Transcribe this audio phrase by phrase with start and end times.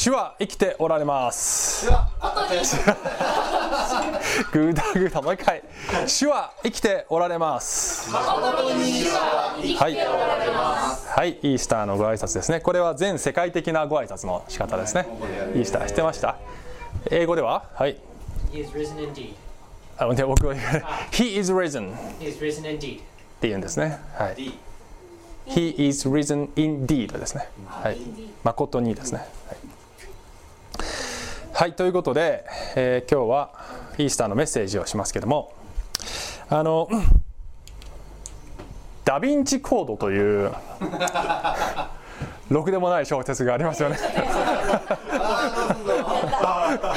[0.00, 1.86] 主は生きておられます。
[1.86, 1.92] ぐ
[4.72, 5.62] だぐだもう一回。
[6.06, 8.10] 主は生きておられます。
[8.10, 9.96] はい。
[11.06, 11.38] はい。
[11.42, 12.60] イースターのご挨拶ですね。
[12.60, 15.06] これは全世界的なご挨拶の仕方ですね。
[15.54, 16.38] イースター知ってました？
[17.10, 17.64] 英語では？
[17.74, 17.98] はい。
[19.98, 20.54] あのね僕は
[21.12, 21.94] He is risen.
[22.20, 23.00] He is risen indeed.
[23.00, 23.02] っ
[23.42, 23.98] て言うんですね。
[24.14, 24.54] はい。
[25.46, 27.50] He is risen indeed ですね。
[27.68, 27.98] はい。
[28.44, 29.18] 誠にですね。
[29.18, 29.59] はい
[31.60, 33.50] はい、ということで、えー今日は
[33.98, 35.52] イースターのメッセージをしますけども
[36.48, 36.88] あの
[39.04, 40.50] ダ・ヴィンチコードという
[42.48, 43.98] ろくでもない小説がありますよね。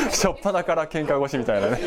[0.09, 1.81] しょっぱなから喧嘩腰みたいなね。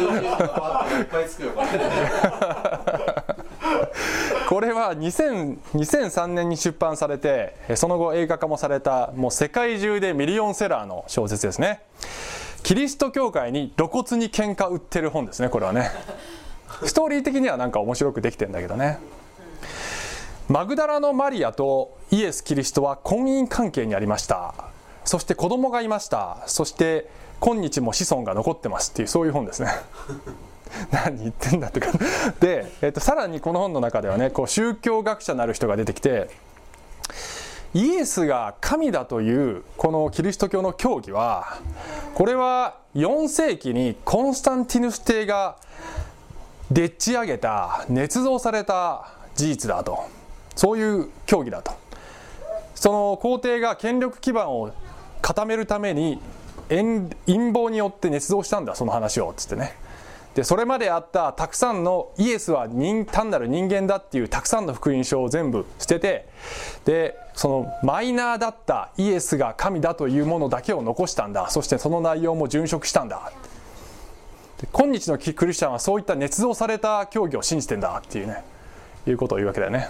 [4.51, 11.81] これは2000 2003年に出版されてその後映画化もされたもう世界中でミリオンセラーの小説ですね。
[12.67, 15.89] キリスト教会に露骨に喧嘩売ってる本ですねこれはね。
[16.85, 18.99] ストーリー的にはなんか面白くできてんだけどね。
[20.49, 24.53] マグダラのマリアとイエス・キリストは婚姻関係にありました。
[25.05, 26.39] そして子供がいました。
[26.47, 27.09] そして
[27.39, 29.71] 今日も子孫が残ってますっていうそういう本ですね。
[30.91, 31.93] 何言ってんだってか
[32.41, 36.31] で、えっと、さらにこの本の中ではねこう宗教学者なる人が出てきて
[37.75, 41.59] イエスが神だというこのキリスト教の教義は
[42.15, 45.57] これは4世紀にコンスタンティヌス帝が
[46.71, 50.05] でっち上げた捏造された事実だと。
[50.57, 51.73] そういう教義だと。
[52.75, 54.73] その皇帝が権力基盤を
[55.23, 56.21] 固めるために
[56.69, 57.09] 陰
[57.53, 59.77] 謀によって捏造したんだその話をつってね。
[60.37, 66.29] でそれまであったたくさんのイエスは人単なる人間だっていうたくさんの福音書を全部捨てて
[66.85, 71.49] でそのマイナーだったイエスが神だというものだけを残したんだ。
[71.49, 73.33] そしてその内容も殉職したんだ。
[74.73, 78.45] 今日のクリスチャンはそういった捏造された教義を信じてんだっていうね
[79.07, 79.89] いうことを言うわけだよね。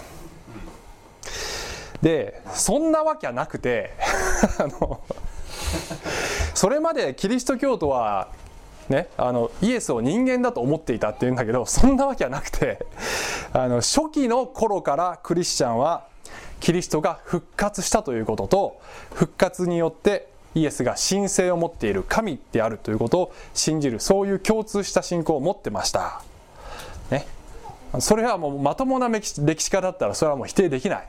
[2.01, 3.91] でそんなわけはなくて
[4.59, 5.01] あの
[6.53, 8.29] それまでキリスト教徒は
[8.89, 12.85] ね、あのイエスを人間だと思っていたっていうんだけどそんなわけはなくて
[13.51, 16.07] あの初期の頃からクリスチャンは
[16.61, 18.81] キリストが復活したということと
[19.13, 26.23] 復活によってイエスが神性を持っている神であるということを信じるそういう共通した信仰を持ってました、
[27.11, 27.27] ね、
[27.99, 31.07] それはもうまともな歴史歴史家だったらそれはもう否定できない。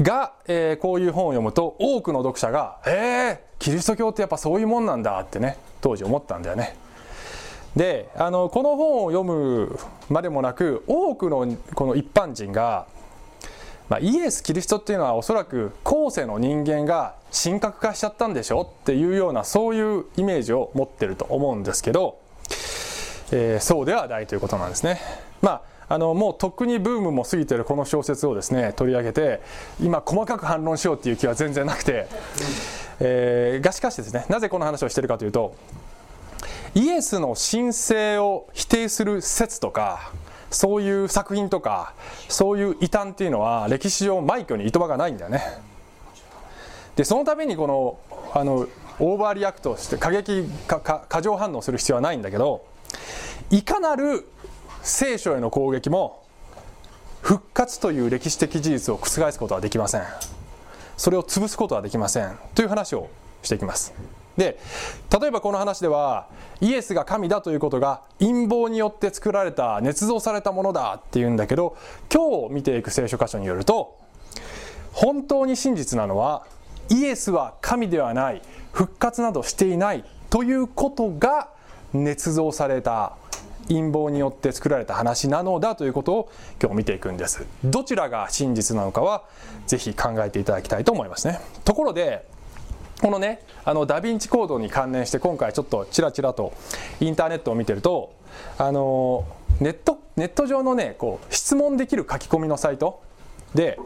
[0.00, 6.76] が、えーこういう本を読むと多くの読者が「えー、キリスト教ってやっぱそういうもんなんだ」ってね当時思ったんだよね。
[7.76, 12.86] であのこの本を読むまでもなく多くのこの一般人が、
[13.88, 22.18] まあ、イエス・キリストっていうのはおそらく後世の人間が神格化しちゃったんでしょっていうようなそういうイメージを持ってると思うんですけど、
[23.32, 25.00] えーそうではないということなんですね。
[25.42, 29.40] まああのもうとっくにブームも過ぎてるこの小説をですね取り上げて
[29.80, 32.06] 今細かく反論しようっていう気は全然なくて、
[33.00, 35.54] えーがしかしですねなぜこの話をしてるかというと
[36.74, 40.12] イエスの神性を否定する説とか
[40.50, 41.94] そういう作品とか
[42.28, 45.42] そういう異端っていうのは歴史上枚挙にいとまがないんだよね。
[46.96, 47.98] でそのためにこの
[48.34, 48.66] あの
[48.98, 52.64] overreact して過激かか過剰反応する必要はないんだけど
[53.50, 54.28] いかなる
[54.82, 56.22] 聖書への攻撃も
[57.22, 60.02] 復活という歴史的事実を覆すことはできません。
[60.96, 62.38] それを潰すことはできません。
[62.54, 63.08] という話を
[63.42, 63.92] していきます。
[64.38, 64.58] で
[65.20, 66.28] 例えばこの話では
[66.60, 71.76] イエスが神だということが陰謀によって作られた捏造されたものだっていうんだけど
[72.12, 73.98] 今日見ていく聖書箇所によると
[74.92, 76.46] 本当に真実なのは
[76.88, 81.48] イエスは神ではない復活などしていないということが
[81.94, 83.16] 捏造された
[83.68, 87.46] 陰謀によって作られた話なのだということを今日見ていくんです。
[87.64, 89.24] どちらが真実なのかは
[89.66, 91.40] ぜひ考えていただきたいと思いますね。
[91.64, 92.26] ところで
[93.00, 96.52] このねあのダ・ヴィンチコードに関連して今回ちょっとちらちらと
[97.00, 98.14] インターネットを見てると
[98.56, 99.26] あの
[99.60, 103.02] ネットネット上のねこう質問できる書き込みのサイト
[103.54, 103.78] で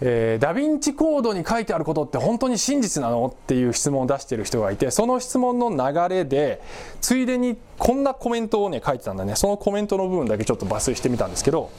[0.00, 6.62] えーダ・ヴィンチコードに書いてあることって本当に真実なのっていう質問を出している人がいてその質問の流れで
[7.00, 9.34] ついでにこんなコメントをね書いてたんだね。
[9.34, 11.70] そのコメントの部分だけちょっと抜粋してみたんですけど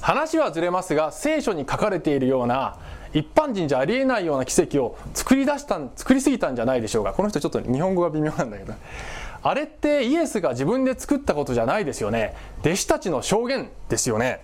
[0.00, 2.78] 話はずれますが聖書に書かれているような
[3.12, 7.12] 一般人じゃありえないような奇跡を作り出した作りすぎたんじゃないでしょうか。
[7.12, 8.74] この人ちょっと日本語が微妙なんだけど。
[9.42, 12.34] あれってイエスが自分で作ったことじゃないですよね。
[12.60, 14.40] 弟子たちの証言ですよね。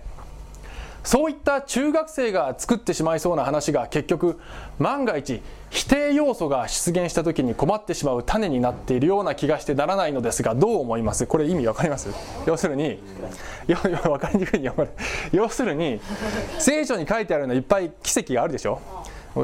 [1.03, 4.39] そういった中学生が作ってしまいそうな話が結局
[4.79, 11.25] 万が一否定要素が出現した時に困ってしまう種になっているような気がしてならないのですがどう思います？
[11.27, 12.09] これ意味わかります？
[12.45, 12.99] 要するに
[13.67, 14.91] よ分かりにくいに読まれ
[15.31, 15.99] 要するに
[16.59, 18.79] 聖書に書いてあるのいっぱい奇跡があるでしょ？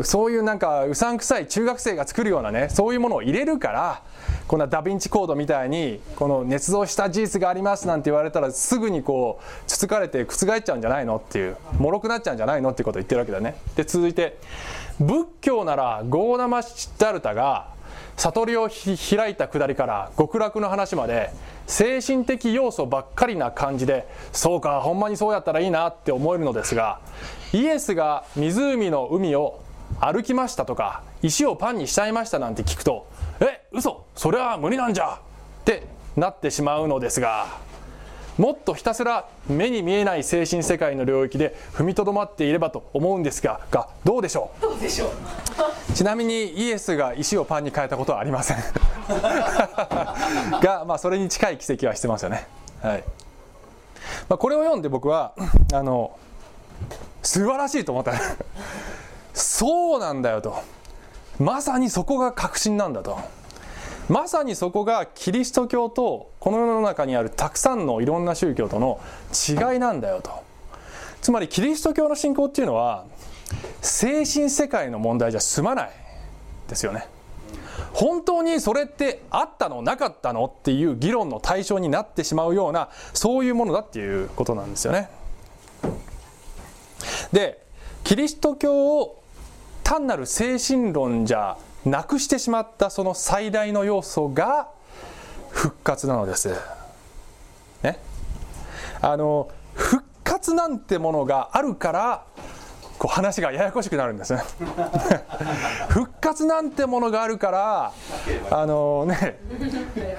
[0.04, 4.04] そういうなんかうさんくさい中学生が作るようなねそういうものを入れるから
[4.48, 13.56] こんなダヴィンチコードみたいにこの捏造した事実がありますなんて言われたらすぐにこうつつかれて覆っちゃうんじゃないのっていう脆くなっちゃうんじゃないのってことを言ってるわけだね。
[13.76, 14.38] で続いて
[15.00, 17.68] 仏教ならゴーナマシッダルタが
[18.18, 21.32] 悟りを開いたくだりから極楽の話まで
[21.68, 27.00] 精神的要素ばっかりな感じでそうかほんまにそうやったらいいなって思えるのですが
[27.54, 29.62] イエスが湖の海を
[30.00, 33.08] 歩きましたとか石をパンにしちゃいましたなんて聞くと
[33.40, 35.20] え嘘それは無理なんじゃっ
[35.66, 35.84] て
[36.16, 37.48] なってしまうのですが
[38.38, 44.62] もっとひたすら目に見えない精神世界の領域で踏みとどまっていればと思うんですががどうでしょう？
[44.62, 45.10] どうでしょう？
[45.94, 48.58] ちなみにイエスが石をパンに変えたことはありません。
[50.62, 52.48] が、まあ、それに近い奇跡はしてますよね、
[52.82, 53.04] はい。
[54.30, 55.34] まあ、これを読んで僕は
[55.74, 56.18] あの
[57.22, 58.14] 素晴らしいと思った
[59.40, 60.62] そうなんだよと。
[61.40, 63.18] まさにそこが確信なんだと。
[64.10, 69.00] まさにそこがキリスト教とこの世の中にあるたくさんのいろんな宗教との
[69.32, 70.32] 違いなんだよと。
[71.22, 73.06] つまりキリスト教の信仰っていうのは
[73.82, 75.92] 精神世界の問題じゃ済まない
[76.68, 77.08] ですよね。
[77.94, 85.10] 本当にそれってあったのなかったのっていう議論の対象になってしまうようなそういうものだっていうことなんですよね。
[87.32, 87.64] で
[88.04, 89.19] キリスト教を
[89.90, 94.70] 単なる精神論じゃなくしてしまったその最大の要素が
[95.50, 96.56] 復活なのです。
[97.82, 97.98] ね、
[99.02, 102.24] あの復活なんてものがあるから
[103.00, 104.44] こう話がややこしくなるんですね。
[105.90, 107.92] 復活なんてものがあるから
[108.52, 109.40] あのね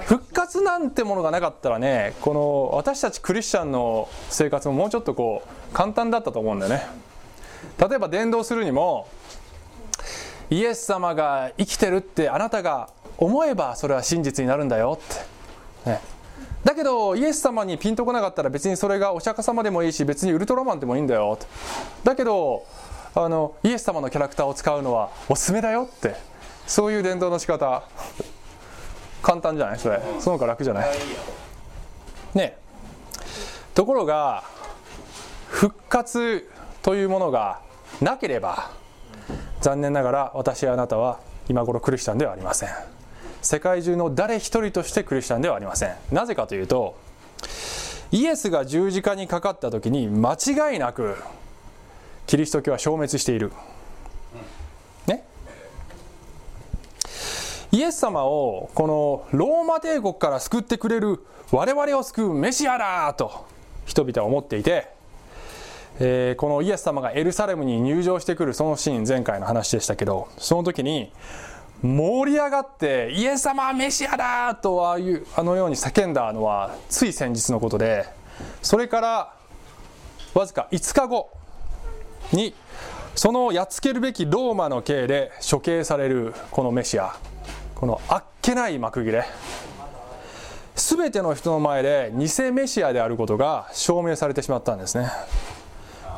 [0.05, 6.85] 復活なんてものがなかったらねこの私たちクリスチャンの生活ももうちょっとこう簡単だったと思うんだよね。
[7.79, 9.07] 例えば伝道するにも
[10.51, 14.99] イエス様が生きてるってあなたが思えばそれは真実になるんだよ
[15.83, 16.01] って、ね、
[16.63, 21.39] だけどイエス様にピンとこなかったら別にそれがお釈迦様でもいいし別にウルトラマンでもいいんだよ
[22.03, 22.65] だけど
[23.15, 26.15] あのイエス様のキャラクターを使うのはおすすめだよって。
[26.67, 27.83] そういう伝道の仕方。
[29.21, 29.79] 簡単じゃない？
[29.79, 29.99] それ。
[30.19, 30.89] その方が楽じゃない？
[32.33, 32.57] ね。
[33.73, 34.43] ところが
[35.47, 36.47] 復活
[36.81, 37.59] というものが
[37.99, 38.71] なければ
[39.61, 42.69] 残念ながら私やあなたは今頃クリスチャンではありません。
[43.41, 45.95] 世界中の誰一人としてクリスチャンではありません。
[46.11, 46.95] なぜかというと
[48.11, 51.15] イエスが十字架にかかった時に間違いなく
[52.27, 53.51] キリスト教は消滅している。
[55.07, 55.23] ね？
[57.71, 63.45] イエス様をこのローマ帝国から救ってくれる我々を救うメシアだと
[63.85, 64.89] 人々は思っていて
[66.03, 71.13] えー、このイエス様がエルサレムに入場してくるそのシーン前回の話でしたけどその時に
[71.83, 78.07] 盛り上がってイエス様メシアだとああいうあのように叫んだのはつい先日のことで
[78.63, 79.33] それから
[80.33, 81.29] わずか5日後
[82.33, 82.55] に
[83.13, 87.15] そのやっつけるべきローマの刑で処刑されるこのメシア
[87.75, 89.25] このあっけない幕切れ。
[90.75, 95.09] 全ての人の前で偽メシアであることが証明されてしまったんですね。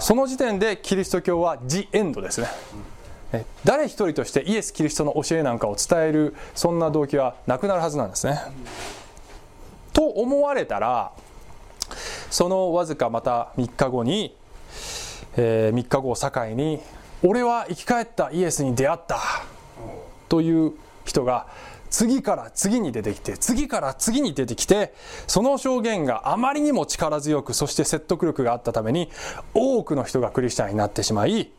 [0.04, 2.48] その時点でキリスト教はジ・エンドですね
[3.64, 8.40] 誰一人としてイエス・キリストの教えなんかを伝えるそんな動機はなくなるはずなんですね。
[9.94, 11.14] と思われたら
[12.30, 14.36] そのわずかまた3日後に、
[15.38, 16.82] えー、3日後を境に
[17.24, 19.20] 「俺は生き返ったイエスに出会った」
[20.28, 20.74] という
[21.06, 21.48] 人が
[21.94, 24.96] 次から次に出てきて次から次に出てきて
[25.28, 29.12] その証言があまりにも力強くそして説得力があったために
[29.54, 31.52] 多くの人がクリスチャンになってしまい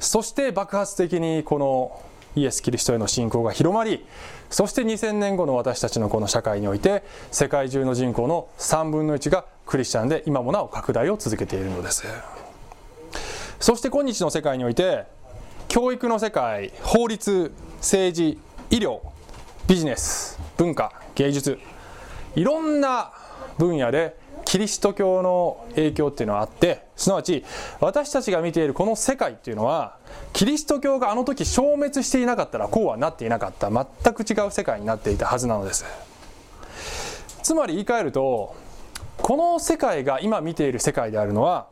[0.00, 2.00] そして爆発的にこの
[2.34, 4.02] イエス・キリストへの信仰が広まり
[4.48, 12.04] そして2000年後の私たちのこの社会において世界中の人口の3分の1がクリスチャンで今もなお拡大を続けているのです。
[13.60, 15.04] そして今日の世界において
[15.68, 18.38] 教育の世界法律政治
[18.70, 19.11] 医療
[19.66, 21.58] ビジネス文化芸術。
[22.34, 23.12] いろんな
[23.58, 27.44] 分野でキリスト教の影響っていうのはあってすなわち
[27.80, 29.96] 私たちが見ているこの世界っていうのは
[30.32, 33.70] キリスト教があの時消滅していなかったらこうはなっていなかった。
[33.70, 35.84] 全く違う世界になっていたはずなのです。
[37.42, 38.54] つまり言い換えると
[39.18, 41.66] この世界が今見ている世界であるのは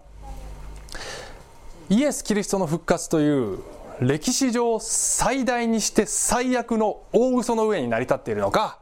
[1.89, 3.59] イエス・キリストの復活という
[4.01, 8.79] 歴史上最大にして最悪の大嘘の上に成り立っているのか？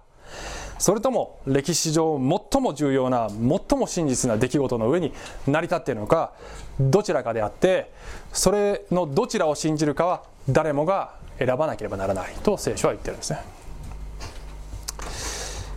[0.79, 2.17] それとも歴史上
[2.53, 3.39] 最も重要な最
[3.77, 5.13] も真実な出来事の上に
[5.49, 6.33] 成り立っているのか？
[6.79, 7.91] どちらかであって
[8.33, 13.41] それのどちらを信じるかは誰もが選ばなければならないと聖書は言ってるんですね。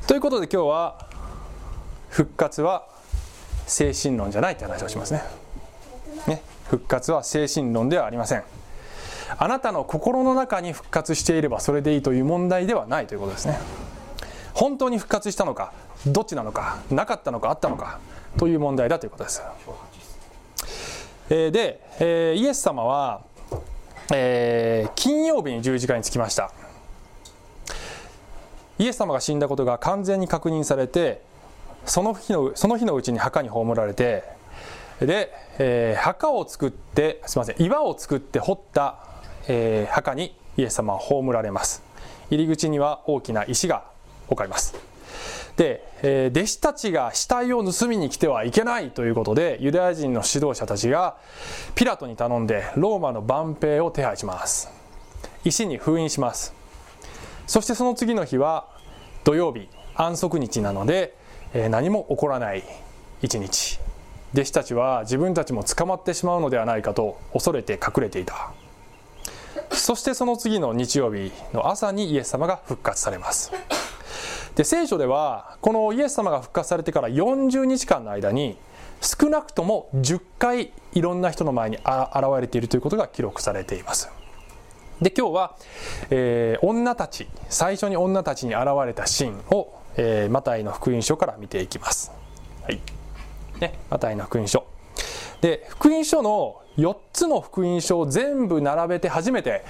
[0.05, 1.09] ということで今日は
[2.09, 2.87] 復活は
[3.65, 5.23] 精神論じゃないって話をしますね。
[6.27, 8.43] ね復活は精神論ではありません。
[9.37, 13.59] あなたの心の中に復活していればそれでいいという問題ではないということですね。
[14.53, 15.73] 本当に復活したのか
[16.05, 17.99] どっちなのかなかったのかあったのか
[18.37, 19.41] という問題だということです。
[21.29, 23.21] えー、で、えー、イエス様は、
[24.13, 26.51] えー、金曜日に十字架につきました。
[28.79, 31.21] イエス様が死んだことが完全に確認されて
[31.85, 34.23] その日のその日のうちに墓に葬られて
[34.99, 39.05] で、えー、墓を作ってすみません岩を作って掘った、
[39.53, 41.83] えー、墓にイエス様は葬られます。
[42.29, 43.83] 入り口には大きな石が
[44.27, 44.75] 置かれます。
[45.57, 51.17] で、えー、弟子たちが死体を盗みに来てはいけないということでユダヤ人の指導者たちが
[51.75, 54.71] ピラトに頼んでローマの万兵を手配します。
[55.43, 56.53] 石に封印します。
[57.45, 58.69] そしてその次の日は
[59.25, 61.13] 土曜日安息日なので、
[61.53, 62.63] えー、何も起こらない
[63.21, 63.81] 一日。
[64.33, 68.53] 弟子たちは自分たちも捕まってしまうのではないかと恐れて隠れていた。
[69.71, 73.51] そしてその次の日曜日の朝にイエス様が復活されます。
[74.55, 78.57] で聖書ではこのイエス様が復活されてから40日間の間に
[79.01, 81.85] 少なくとも10回いろんな人の前に現
[82.39, 84.11] れているということが記録されています。
[85.01, 85.55] で今日は、
[86.11, 92.11] えー、女たち最初に女たちに現れたシーンを、えー、マタイの福音書から見ていきます、
[92.63, 92.79] はい。
[93.59, 94.70] ね、マタイの福音書。
[95.41, 99.63] で福音書の4つの福音書を全部並べて初めて、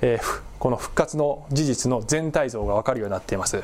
[0.00, 3.62] えー、この復活の事実の全体像が分かるようになっています。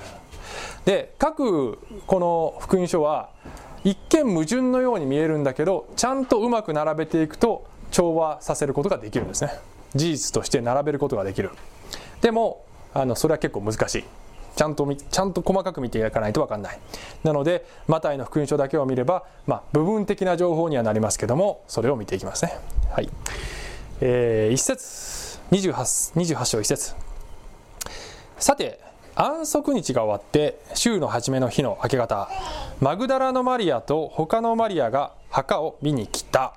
[0.85, 3.31] で各この福音書は
[3.85, 9.53] 一見矛盾のように見えるんだけどちゃんとうまく並べていくと調和させることができるんですね。
[9.95, 11.51] 事実として並べることができる。
[12.21, 12.65] でも
[12.95, 14.05] あのそれは結構難しい。
[14.55, 16.79] ちゃんとちゃんと細かく見ていかないと分かんない。
[17.25, 22.59] なのでマタイの福音書だけを見れば、まあ、部分的な情報にはなりますけどもそれを見ていきますね。
[22.91, 23.09] はい。
[24.01, 25.23] えー、1節。
[25.53, 26.95] 28, 28章1節。
[28.39, 28.81] さて
[29.15, 32.29] 安息日が終わって週の初めの日の明け方
[32.81, 36.55] マグダラのマリアと他のマリアが墓を見に来た、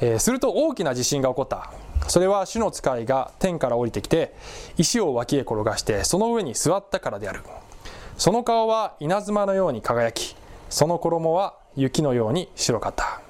[0.00, 1.70] えー、すると大きな地震が起こった。
[2.08, 4.34] それは主の使いが天から降りてきて
[4.76, 7.40] 石を脇へ転がしてその上に座ったからである。
[8.18, 10.36] その顔は稲妻のように輝き
[10.68, 13.20] その衣は雪のように白かった。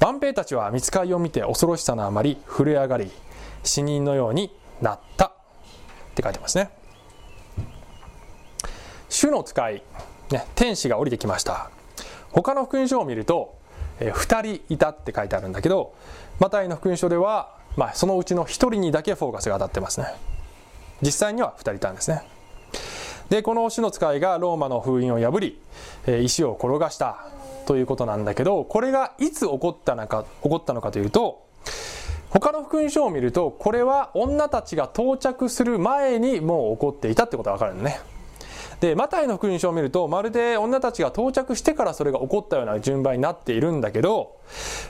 [0.00, 3.10] 万兵たちは見つかりを見て恐ろしさのあまり震え上がり
[3.64, 5.26] 死人のようになった。
[5.26, 5.30] っ
[6.14, 6.70] て書いてますね。
[9.08, 9.82] 主の使い、
[10.30, 11.70] ね、天使が降りてきました。
[12.30, 13.56] 他の福音書を見ると、
[14.00, 15.94] えー、2人いたって書いてあるんだけど
[16.38, 20.06] マタイの福音書では、まあ、そのうちの1人にだけフォーカスが当たってますね。
[21.02, 22.22] 実際には2人いたんですね。
[23.28, 25.60] でこの主の使いがローマの封印を破り、
[26.22, 27.26] 石を転がした
[27.66, 31.44] ということなんだけどこれがいつ起こったのか起こったのかというと
[32.30, 38.00] 他の福音書を見るとこれは女たちが到着する前にもう起こっていたってことが分かるんだね。
[38.80, 44.36] でマタイの福音書を見るとまるで女たちが到着してからそれが起こったような順番になっているんだけど、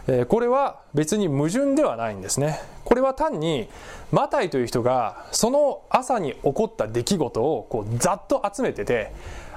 [0.08, 2.60] え、これは別に矛盾ではないんですね。
[2.84, 3.68] これは単に
[4.10, 9.12] マタイという人がその朝に起こった出来事をこうざっと集めてて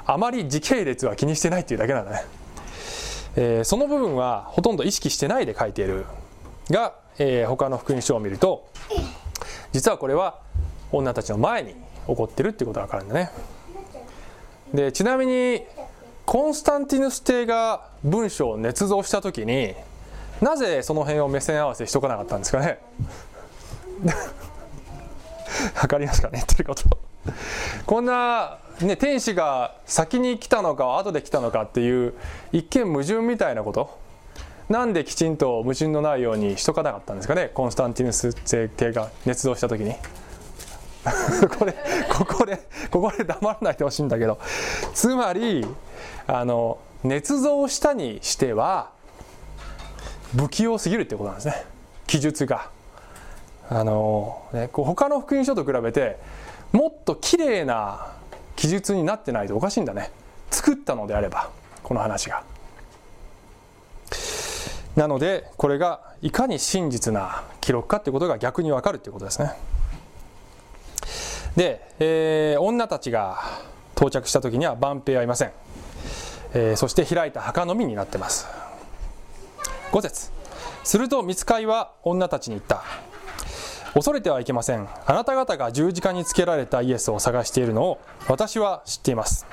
[0.06, 2.26] あまり時系列は気にしてないっていうだけなんだね、
[3.36, 6.06] えー、その部分はほとんど意識してないで書いている。
[6.70, 8.68] が、えー、他の福音書を見ると
[9.72, 10.40] 実はこれは
[10.92, 11.74] 女たちの前に
[12.08, 13.32] 起こってるっていうことが分かるんだね。
[14.74, 15.64] でちなみに
[16.26, 19.74] コンスタンティヌス帝が文章を捏造した時に
[20.42, 22.80] なぜその辺を目線合わせしとかなかったんですかね？
[25.82, 26.42] わかりますかね？
[26.42, 26.84] ってること。
[27.86, 32.14] こんな、ね、天使が先に来たのか後で来たのかっていう
[32.52, 33.98] 一見矛盾みたいなこと。
[34.70, 37.50] なんできちんと矛盾のないようにしとかなかったんですかね？
[37.54, 39.96] コンスタンティヌス帝が捏造した時に。
[41.58, 41.76] これ
[42.10, 44.40] ここでここで黙らないでほしいんだけど
[44.94, 45.66] つまり
[46.28, 48.92] あの捏造したにしては
[50.36, 51.66] 不器用すぎるってことなんですね
[52.08, 52.70] 記述が。
[53.72, 56.18] あのね、こう他の福音書と比べて
[56.72, 58.08] もっと綺麗な
[58.56, 60.10] 記述になってないとおかしいんだね
[60.50, 61.52] 作ったのであれば
[61.84, 62.44] この話が。
[64.96, 69.54] なのでこれがいかに真実な記録かっていうことが逆にわかるっていうことですね
[71.56, 73.40] で、えー、女たちが
[73.96, 75.52] 到着した時には万兵はいません、
[76.54, 78.48] えー、そして開いた墓のみになってます。
[79.92, 80.32] 5節。
[80.84, 82.84] すると見つかいは女たちに言った。
[83.94, 84.88] 恐れてはいけません。
[85.06, 89.46] あなた方が十字架につけられたイエスを探しているのを私は知っています。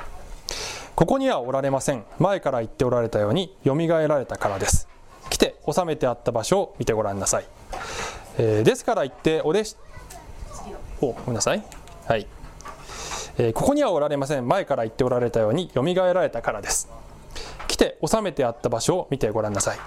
[0.95, 2.05] ここにはおられません。
[2.19, 4.89] 前から言っておられたようによみがえられたからです。
[5.29, 7.45] 来て収めてあった場所を見てごらんなさい、
[8.39, 9.77] えー、ですから言ってお弟子
[11.01, 11.76] おごめんなさい。
[12.07, 12.27] はい、
[13.39, 14.47] えー、ここにはおられません。
[14.47, 16.89] 前から言っておられたようによみがえられたからです。
[17.67, 19.79] 来て収めてあった場所を見てごらんなさい。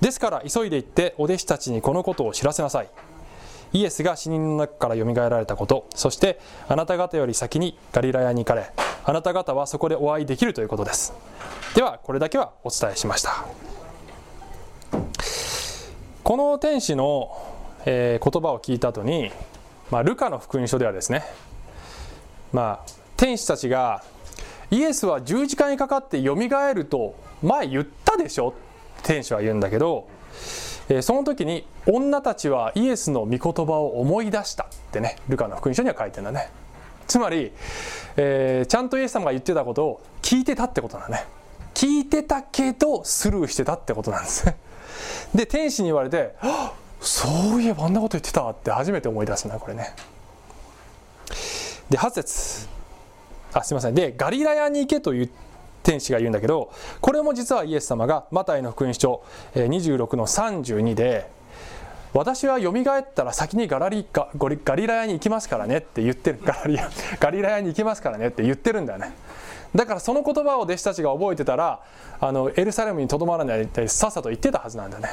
[0.00, 2.88] ですから急いで行ってお弟子たちにこのことを知らせなさい。
[3.72, 8.70] イエスが死人の中からよみがえられたことそしてあなた方より先にガリラヤに行かれ
[9.04, 11.12] あなた方はそこでお会いできるということです。
[11.74, 13.44] ではこれだけはお伝えしました。
[16.22, 17.30] この天使の、
[17.84, 19.30] え、言葉を聞いた後に、
[19.92, 21.22] まあ、ルカの福音書ではですね
[22.52, 24.02] まあ天使たちが
[24.70, 28.54] イエスは十字架にかかってよみがえると前言ったでしょ
[29.02, 30.08] 天使は言うんだけど
[30.88, 36.50] えその時に女たちはイエスの御言葉を思い出したってねルカの福音書には書いてんだね。
[37.06, 37.52] つまり、
[38.16, 41.24] えー、ちゃんとイエス様が言ってたことを聞いてたってことだね。
[41.74, 44.46] 聞いてたけどスルーしてたってことなんです。
[44.46, 44.56] ね
[45.34, 46.34] で天使に言われて
[47.00, 49.94] 「そういえばあんなこと言ってた」って初めて思い出すなこれね。
[51.90, 52.68] で8節。
[53.52, 53.94] あすいません。
[53.94, 55.46] でガリラヤに行けと言って
[55.86, 59.22] 天使が言うんだけどこれも実はイエス様がマタイの福音書
[59.54, 61.30] 26の32で
[62.12, 66.40] 私はよみがえったら先にガラリガガリラヤに行きますからねって言ってる。
[66.42, 66.78] ガラリ
[67.20, 69.12] ガリラヤに行きますからねって言ってるんだよね。
[69.74, 71.80] だからその言葉を弟子たちが覚えてたら
[72.18, 75.08] あのエルサレムにとどまらないでさっさと言ってたはずなんだね、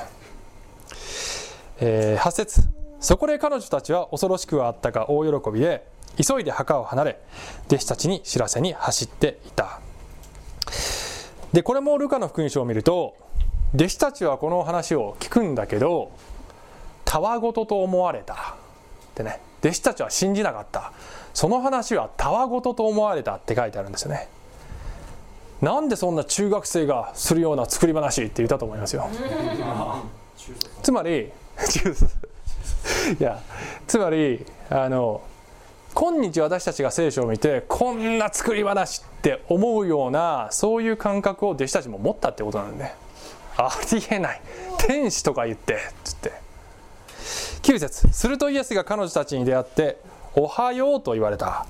[1.81, 2.61] えー、8節。
[2.99, 5.85] そこで彼女たちは恐ろしくはあったが大喜びで
[6.21, 7.19] 急いで墓を離れ
[7.67, 9.79] 弟子たちに知らせに走っていた。
[11.51, 13.15] でこれもルカの福音書を見ると
[13.75, 16.11] 弟子たちはこの話を聞くんだけど
[17.05, 18.33] たわごとと思われた。
[18.33, 19.39] ってね。
[19.63, 20.91] 弟子たちは信じなかった。
[21.33, 24.27] その話はたわごとと思われたって書いてあるんですよね。
[25.61, 29.07] なんでそんな中学生がするような作り話って言ったと思いますよ。
[30.81, 31.31] つまり
[33.19, 33.39] いや
[33.87, 35.21] つまりあの
[35.95, 42.91] 今日私たちが聖書を見てこんな作り話って思うようなそういう感覚を弟子たちも持ったってことなんで、
[43.57, 44.41] ありえない。
[44.79, 46.31] 天使とか言ってつって。
[47.61, 48.11] 9節。
[48.11, 49.97] するとイエスが彼女たちに出会って
[50.35, 51.65] 「おはよう」と言われた。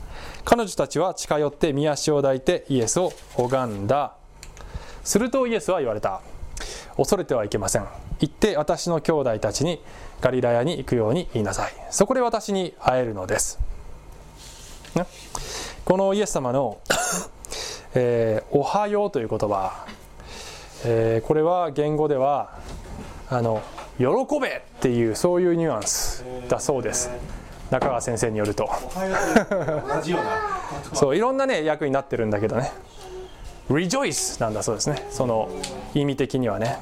[0.46, 4.14] 彼女たちは近寄って見足を抱いてイエスを拝んだ。
[5.04, 6.22] するとイエスは言われた。
[6.96, 7.88] 恐れてはいけません。
[8.20, 9.84] 行って私の兄弟たちに
[10.22, 11.74] ガリラヤに行くように言いなさい。
[11.90, 13.60] そこで私に会えるのです。
[14.96, 15.06] ね、
[15.86, 16.78] このイエス様の
[17.96, 19.86] えー、おはようという言葉、
[20.84, 22.60] えー、これは言語では
[23.30, 23.62] あの
[24.00, 24.06] 喜
[24.42, 27.12] べっていうそういうニュアンスだそうです。
[27.70, 28.70] 中川先生によると。
[30.94, 32.72] そういろんなね役になってるんだけどね。
[33.70, 35.06] rejoice なんだそうですね。
[35.12, 35.50] その
[35.94, 36.80] 意味的にはね。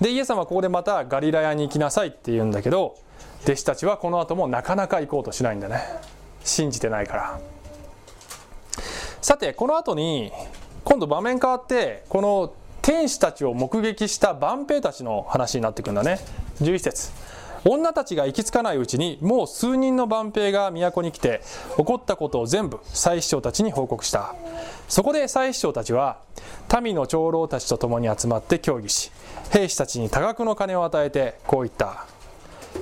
[0.00, 2.96] でイエス様はここでまたガリラヤに行きなさいって言うんだけど
[3.42, 5.82] 弟子たちはこの後もなかなか行こうとしないんだね
[6.48, 7.40] 信じてないから。
[9.20, 10.32] さてこの後に
[10.84, 16.18] 今度場面変わってこの天使たちを目撃した万兵たちの話になってくんだね。
[16.62, 17.10] 11節。
[17.64, 21.42] 女たちが行き着かないうちにもう数人の万兵が都に来て
[21.76, 24.34] 起こったことを全部祭司長たちに報告した。
[24.88, 26.18] そこで祭司長たちは
[26.80, 29.10] 民の長老たちと共に集まって協議し
[29.50, 32.06] 兵士たちに多額の金を与えてこう言った。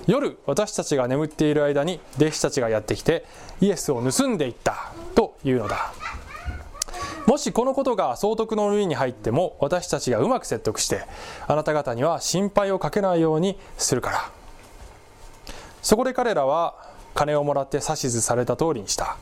[0.07, 3.25] 夜私たちが眠っている間に弟子たちがやってきて
[3.61, 5.93] イエスを盗んでいったというのだ。
[7.27, 11.03] もしこのことが総督の耳に入っても私たちがうまく説得して
[11.49, 14.31] あなた方には心配をかけないようにするから。
[15.83, 16.75] そこで彼らは
[17.15, 19.17] 金をもらって指図された通りにした。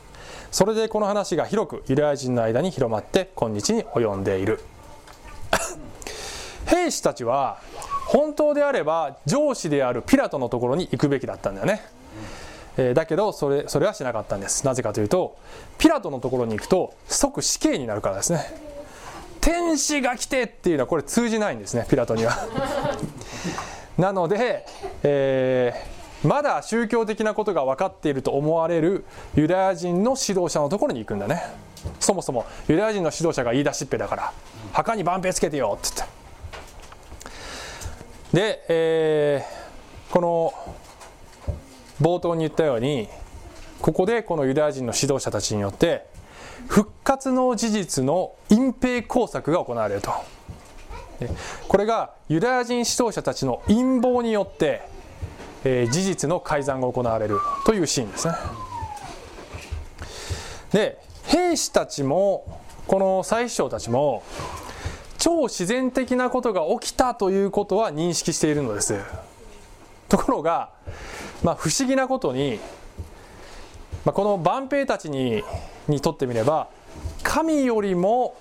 [0.51, 4.61] それでこの話が広くユダヤ人の間に広まって今日に及んでいる。
[6.65, 7.59] 兵士たちは
[8.15, 11.81] 本当であれば上司であるピラトのところに行くべきだったんだよね、
[12.77, 14.65] えー、だけどそれそれはしなかったんです。
[14.65, 15.37] なぜかというと
[15.77, 18.39] ピラトのところに行くと即死刑になるからですね。
[19.41, 22.37] 天使が来てっていうのはこれ通じないんですねピラトには。
[23.99, 24.65] なので、
[25.03, 29.03] えー、まだ宗教的なことが分かっていると思われる
[29.35, 31.43] ユダヤ人の指導者のところに行くんだね。
[31.99, 34.31] そもそもユダヤ人の指導者が言い出しっぺだから
[34.71, 36.24] 墓に万平つけてよって言って。
[38.35, 40.53] で、えー、この
[42.01, 43.07] 冒頭に言ったように
[43.79, 46.05] ここでこのユダヤ人の指導者たちによって
[46.67, 50.11] 復活の事実の隠蔽工作が行われると。
[51.69, 54.81] これがユダヤ人指導者たちの陰謀によって、
[55.63, 58.33] えー、事実の改ざんが行われるというシーンですね。
[60.73, 64.23] で兵士たちもこの宰相たちも
[65.17, 68.99] 超自然的なことが起きたということは認識しているのです。
[70.09, 70.69] ところが、
[71.43, 72.59] まあ、不思議なことに、
[74.03, 75.43] まあ、この万兵たちに
[75.87, 76.67] にとってみれば
[77.23, 78.35] 神よりも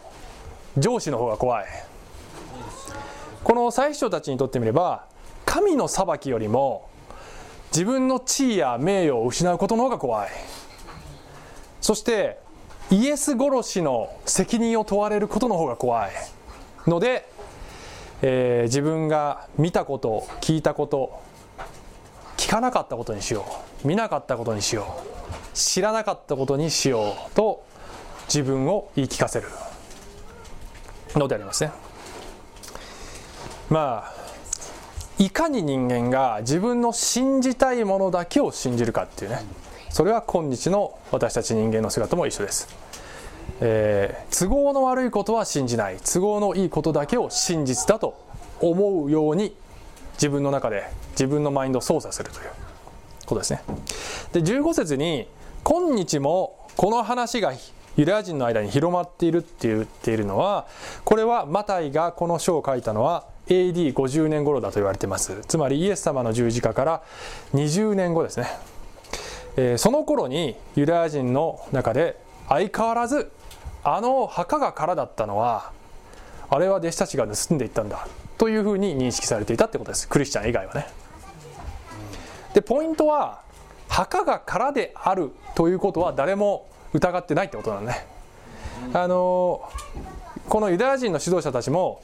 [0.79, 1.67] 上司の方が怖い。
[3.43, 5.05] この最初たちにとってみれば
[5.45, 6.89] 神の裁きよりも
[7.73, 10.29] 自分の地位や名誉を失うことの方が怖い。
[11.81, 12.39] そして
[12.91, 16.11] イエス殺しの責任を問われることの方が怖い。
[16.87, 17.29] ので、
[18.23, 21.23] えー、自分が見たこと聞いたこと
[22.37, 23.47] 聞かなかったことにしよ
[23.85, 23.89] う。
[23.89, 25.57] 見なかったことにしよう。
[25.57, 27.65] 知らなかったことにしようと
[28.27, 29.49] 自分を言い聞かせる。
[31.15, 31.71] のでありますね。
[33.71, 34.25] まあ
[35.19, 39.41] いかに人間が自分の信じたいものだけを信じるかっていうね。
[39.91, 42.69] それは今日の私たち人間の姿も一緒です、
[43.61, 45.97] えー、都合の悪いことは信じない。
[46.05, 48.19] 都合のいいことだけを真実だと
[48.61, 49.55] 思うように
[50.15, 52.51] 自分の中で自分のマインドを操作するという
[53.27, 53.63] ことですね。
[54.33, 55.29] で15節に
[55.63, 57.53] 今日もこの話が
[57.97, 60.67] ユダヤ人の間に広まっているって言っているのは
[61.05, 65.43] これはマタイがこの書を書いたのは AD50 年頃だと言われています。
[65.47, 67.03] つまりイエス様の十字架から
[67.55, 68.49] 20年後ですね、
[69.57, 73.31] えー、その頃にユダヤ人の中で相変わらず
[73.85, 75.73] あの墓が空だったのは
[76.51, 80.09] あれは弟子たちが盗んでいったんだというふうに認識されていたってことです。
[80.09, 80.87] クリスチャン以外はね。
[82.55, 83.43] でポイントは
[83.89, 88.07] 墓が空であるということは誰も疑ってないってことなんね。
[88.93, 89.69] あの
[90.49, 92.03] このユダヤ人の指導者たちも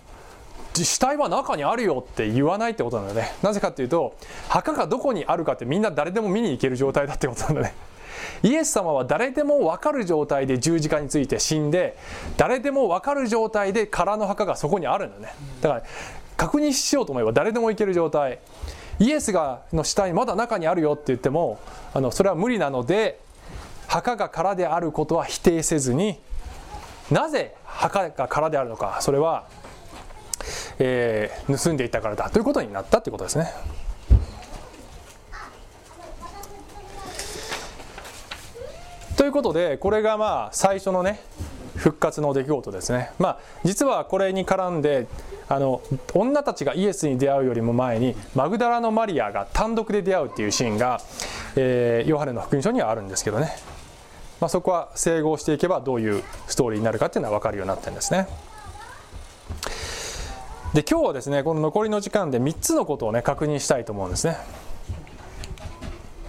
[0.75, 3.33] 死体は中にあるよって言わないってことなんだね。
[3.43, 4.17] なぜかっていうと
[4.49, 7.75] 墓がどこにあるかってみんな誰でも見に行ける状態だってことなんだね。
[8.43, 11.97] イエス様は誰でも分かる状態で十字架について死んで
[12.37, 15.83] 誰でも分かる状態で空の墓がそこにあるんだねだから
[16.37, 18.39] 確認しようと思えば誰でも行ける状態
[18.99, 21.59] イエスがの死体まだ中にあるよって言っても
[21.95, 23.21] あのそれは無理なので
[23.87, 26.19] 墓が空であることは否定せずに
[27.11, 29.47] なぜ墓が空であるのかそれは
[30.83, 33.53] えー、盗んでいたからだということになったということですね。
[39.21, 41.21] ということでこれがまあ最初のね
[41.77, 43.11] 復活の出来事ですね。
[43.19, 45.09] まあ実はこれに絡んで
[45.47, 45.83] あの
[46.15, 51.03] 女たちがイエスに出会うよりも前にマグダラのマリアが単独で出会うっていうシーンが、
[51.55, 53.53] えー、ヨハネの福音書にはあるんですけどね、
[54.41, 58.27] まあ、そこは整合していけばどういうストーリーになるかっていうのは分かるようになってるんですね。
[60.73, 64.39] で今日はですねこの残りの時間で3つのことをね確認したいと思うんですね。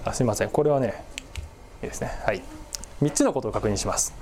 [0.03, 0.49] あすいません。
[0.49, 1.05] これはね
[1.81, 2.11] いいですね。
[2.25, 2.60] はい。
[3.01, 4.13] 3つのことを確認します。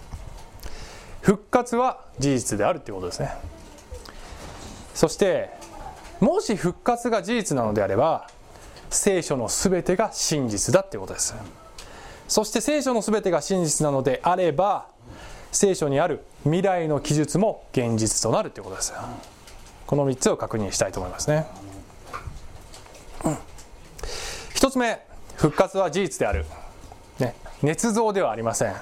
[1.22, 3.32] 復活は事実であるということですね。
[4.94, 5.50] そして
[6.20, 8.30] もし復活が事実なのであれば
[8.90, 11.36] 聖書の全てが真実だっていうことです。
[12.28, 14.88] そして聖書の全てが真実なのであれば
[15.52, 18.94] 聖書にある未来の記述も現実となるということです。
[19.90, 21.48] この3つを確認したいと思いますね、
[23.26, 23.38] うん、
[24.54, 25.00] 1つ目
[25.36, 26.46] 復活は事実である、
[27.20, 28.76] ね、捏造ではありません。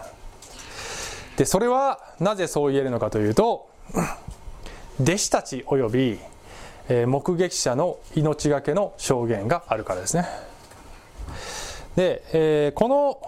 [1.38, 3.69] でそれはなぜそう言えるのかというと
[5.00, 6.19] 弟子たちおよび
[6.89, 10.26] 目撃者の命がけの証言があるからですね。
[11.95, 13.19] で、えー、この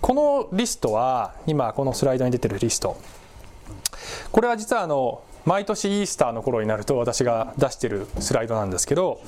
[0.00, 2.96] このリストは今このスライドに出てるリスト。
[4.32, 9.20] これは実はあの毎年イースターの頃になると私が出しているスライドなんですけど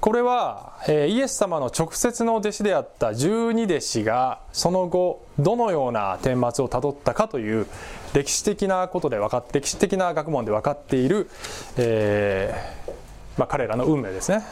[0.00, 7.66] これは、イエス様の直接の弟子であった十二弟子がその後どのような顛末をたどったかという
[8.14, 11.28] 歴史的なことで分かって歴史的な学問で分かっている、
[11.76, 12.90] えー、
[13.38, 14.42] まあ、彼らの運命ですね。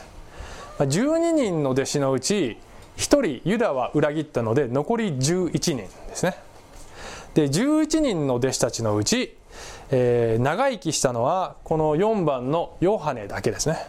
[0.78, 2.56] 12人の弟子のうち
[2.98, 6.36] 1人ユダは裏切ったので残り11人ですね。
[7.34, 9.37] で11人の弟子たちのうち
[9.90, 13.86] えー、長生きしたのはこの4番のヨハネだけですね。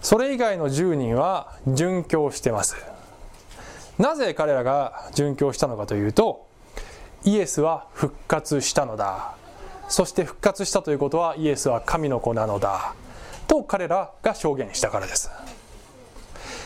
[0.00, 2.76] それ以外の10人は殉教してます。
[3.98, 6.46] なぜ彼らが殉教したのかというと
[7.24, 9.34] イエスは復活したのだ。
[9.88, 12.94] そして復活したということはイエスは神の子なのだ。
[13.46, 15.30] と彼らが証言したからです。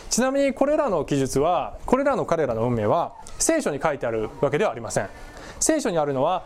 [0.09, 5.11] ちなみにこれらの記述はこれらの彼らの運命は聖書に書いてあるわけではありません。
[5.61, 6.45] 聖書にあるのは、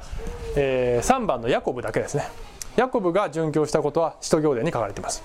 [0.57, 2.29] えー、3番のヤコブだけですね。
[2.77, 5.23] ヤコブが殉教したことは使徒行伝に書かれています。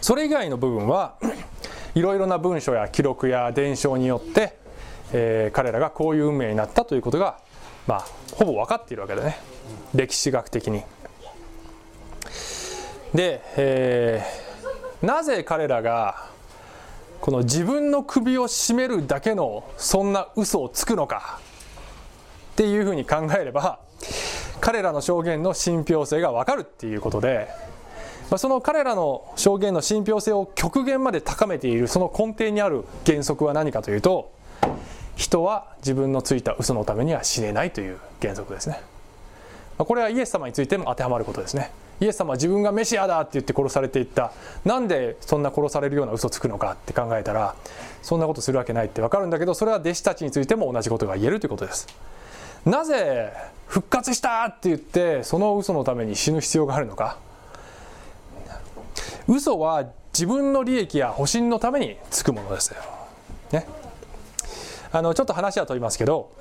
[0.00, 1.14] それ以外の部分は
[1.94, 4.56] いろいろな文書や記録や伝承によって、
[5.12, 7.38] えー、彼らがこういう運命になったということが、
[7.86, 9.38] まあ、ほぼ分かっているわけでね。
[9.94, 10.82] 歴史学的に。
[13.14, 16.28] で、えー、なぜ彼らが
[17.20, 21.40] この自分の首を絞めるだけのそんな嘘をつくのか。
[22.60, 23.78] っていうふうに考えれば
[24.60, 27.48] 彼らの証言の信憑性が分かるっていうことで
[28.30, 34.30] まあ、その彼らの証言の信憑性を極限まで高めているその根底にある原則は何かというと
[35.16, 38.80] 人は自分のついた嘘のためには死ねないという原則ですね、
[39.78, 41.72] まあ、これはイエス様についても当てはまることですね。
[41.98, 44.32] イエス様は自分がメシアだって言って殺されていった。
[44.64, 47.54] なんでそんな殺されるような嘘つくのかって考えたら
[48.00, 51.88] そんなことするわけないって分かるんだけどそれは弟子たちについても同じことが言えるということです。
[52.64, 53.32] なぜ
[53.66, 57.18] 復活したって言ってその嘘のために死ぬ必要があるのか
[59.28, 62.80] 嘘は自分の利益や保身のためにつくものですよ。
[63.52, 63.66] ね。
[64.92, 66.32] あのちょっと話は飛びますけど、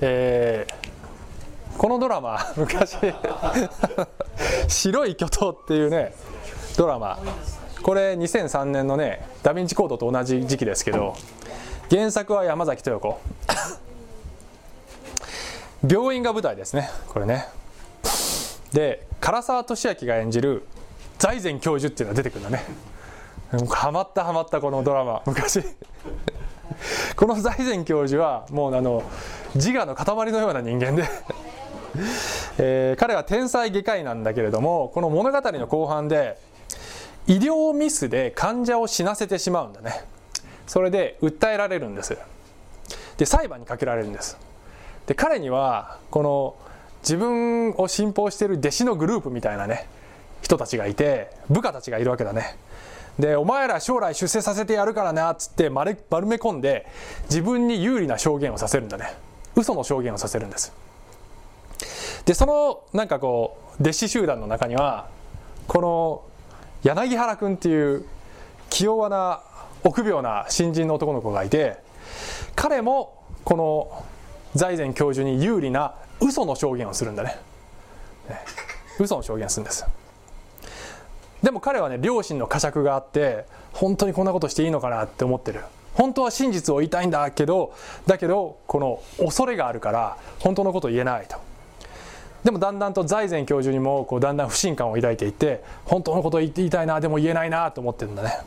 [0.00, 2.96] えー、このドラマ 昔
[4.66, 6.14] 「白い巨頭」っていうね
[6.76, 7.20] ドラマ
[7.82, 11.14] これ2003年のね「ダ・ヴィンチ・コード」と同じ時期ですけど
[11.88, 13.20] 原作は山崎豊子
[15.88, 16.90] 病院が舞台ですね。
[17.08, 17.46] これね。
[18.72, 20.66] で唐沢寿明が演じる
[21.18, 22.64] 財前教授っていうのが出てくるんだね。
[23.70, 25.62] ハマったハマったこのドラマ昔。
[27.16, 29.02] この財前教授はもうあの
[29.54, 31.04] 自我の塊のような人間で。
[32.58, 36.36] えー、彼は天才外科医なんだけれどもこの物語の後半で
[37.26, 40.04] 医療ミスで患者を死なせてしまうんだね。
[40.66, 42.18] それで訴えられるんです。
[43.16, 44.36] で裁判にかけられるんです。
[45.06, 46.56] で彼にはこの
[47.02, 49.88] 自分を信奉している弟子のグループみたいなね
[50.42, 52.56] 人たちがいて部下たちがいるわけだね。
[53.18, 56.86] でお前ら将来出世させてやるからなっつって丸丸め込んで
[57.30, 59.14] 自分に有利な証言をさせるんだね。
[59.54, 60.72] 嘘の証言をさせるんです。
[62.26, 65.08] でそのなんかこう弟子集団の中には
[65.66, 66.22] この
[66.82, 68.04] 柳原君っていう
[68.68, 69.40] 気弱な
[69.84, 71.76] 臆病な新人の男の子がいて
[72.54, 74.04] 彼もこの
[74.56, 77.38] 財前教授に有利な嘘の証言をするんだね。
[78.28, 78.40] ね。
[78.98, 79.86] 嘘の証言するんです。
[81.42, 85.60] でも彼はね両親の呵責があって本当にこんなことしていいのかなって思ってる。
[85.94, 87.74] 本当は真実を言いたいんだけど
[88.06, 91.36] だけどこの恐れがあるから本当のこと言えないと。
[92.44, 98.38] でもだんだんと財前教授にもこうだんだん不信感を抱いていって本当のこと言いたいなでも言えないなと思ってるんだね。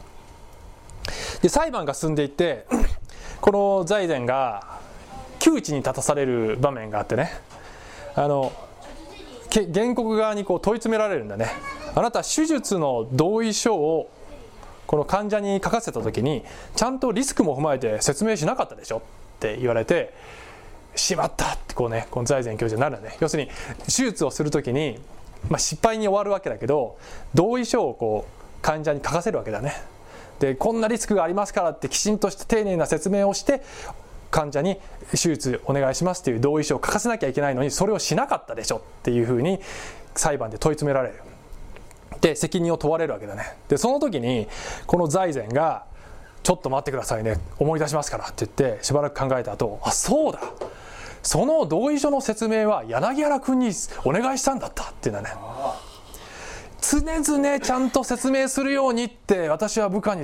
[1.42, 2.66] で裁判が進んでいって
[3.42, 4.79] この財前が
[5.40, 7.32] 窮地に立たされる場面があってね。
[8.16, 8.52] あの
[9.52, 11.48] 原告側にこう問い詰められるんだね。
[11.96, 14.10] あなた手術の同意書を
[14.86, 16.44] この患者に書かせた時に
[16.76, 18.98] ちゃんとリスクも踏まえて説明しなかったでしょ？
[18.98, 19.02] っ
[19.40, 20.14] て言われて
[20.96, 23.18] しまったってこうねこの財前教授になるんだね。
[23.20, 23.50] 要するに
[23.86, 25.00] 手術をする時に、
[25.50, 26.98] まあ、失敗に終わるわけだけど
[27.34, 29.74] 同意書をこう患者に書かせるわけだね。
[30.40, 33.62] でこんなリスクがありますからってきちんとした丁寧な説明をして
[34.32, 34.80] 患者に
[35.12, 39.60] 手術お願いしますっていう同意書を書かせなきゃいけないのにそれをしなかったでしょっていうふうに
[40.16, 41.16] 裁判で問い詰められる。
[42.22, 43.58] で責任を問われるわけだね。
[43.70, 44.48] でその時に
[44.86, 45.86] この財前が
[46.44, 47.38] 「ちょっと待ってくださいね。
[47.60, 50.42] 思い出しますから」って言ってしばらく考えた後あそうだ。
[51.22, 53.72] その同意書の説明は柳原君に
[54.06, 55.36] お願いしたんだったっていうんだね。
[56.82, 60.24] 常々ちゃんと説明するようにって私は部下に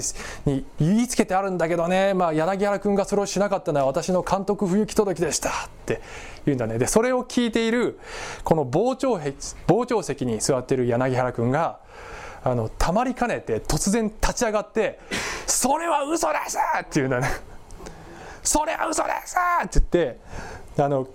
[0.80, 5.52] 言いつけてあるんだけどね、まあ、柳原君がそれをしなかったのは私の監督不行き届きでしたっ
[5.86, 6.02] て
[6.46, 8.00] 言うんだねでそれを聞いている
[8.44, 9.20] この傍聴
[9.68, 11.80] 傍聴席に座っている柳原君が
[12.44, 15.00] あのたまりかねて突然立ち上がって
[15.48, 17.28] 「それは嘘です!」って言うんだね
[18.44, 20.08] 「それは嘘です!」って言っ
[20.76, 21.08] てあの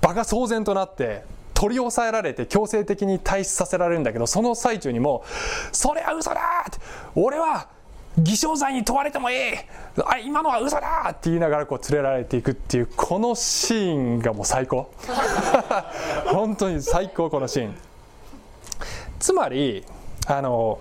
[0.00, 1.24] 場が騒然となって
[1.54, 5.24] 取り押さえられて強制的に退出させられるんだけどその最中にも
[5.72, 6.78] 「それは嘘だ!」って
[7.14, 7.68] 「俺は
[8.18, 9.38] 偽証罪に問われてもいい。
[10.04, 14.90] あ今のは嘘だ!」って言いながらこう連れられていくっていうこのシーンがもう最高。
[16.26, 17.76] 本当に最高このシーン。
[19.18, 19.84] つまり
[20.26, 20.78] あの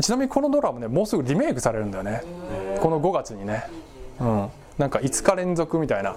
[0.00, 2.22] ちなみにこのドラマねもうすぐリメイクされるんだよね。
[2.80, 3.64] この5月にね。
[4.20, 4.50] うん。
[4.78, 6.16] なんか5日連続みたいな。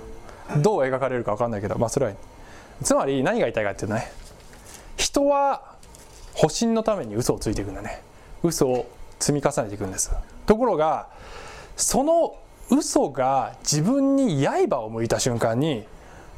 [0.58, 2.14] どう描かれるか分かんないけどまあそれは
[2.84, 4.12] つまり何が言いたいかっていうとね
[4.98, 5.76] 人は
[6.34, 8.02] 保身のために嘘をついていくんだね。
[8.44, 10.12] 嘘を積み重ねていくんです。
[10.46, 11.08] ところが
[11.76, 12.36] その
[12.70, 15.86] 嘘が自分に刃を向いた瞬間に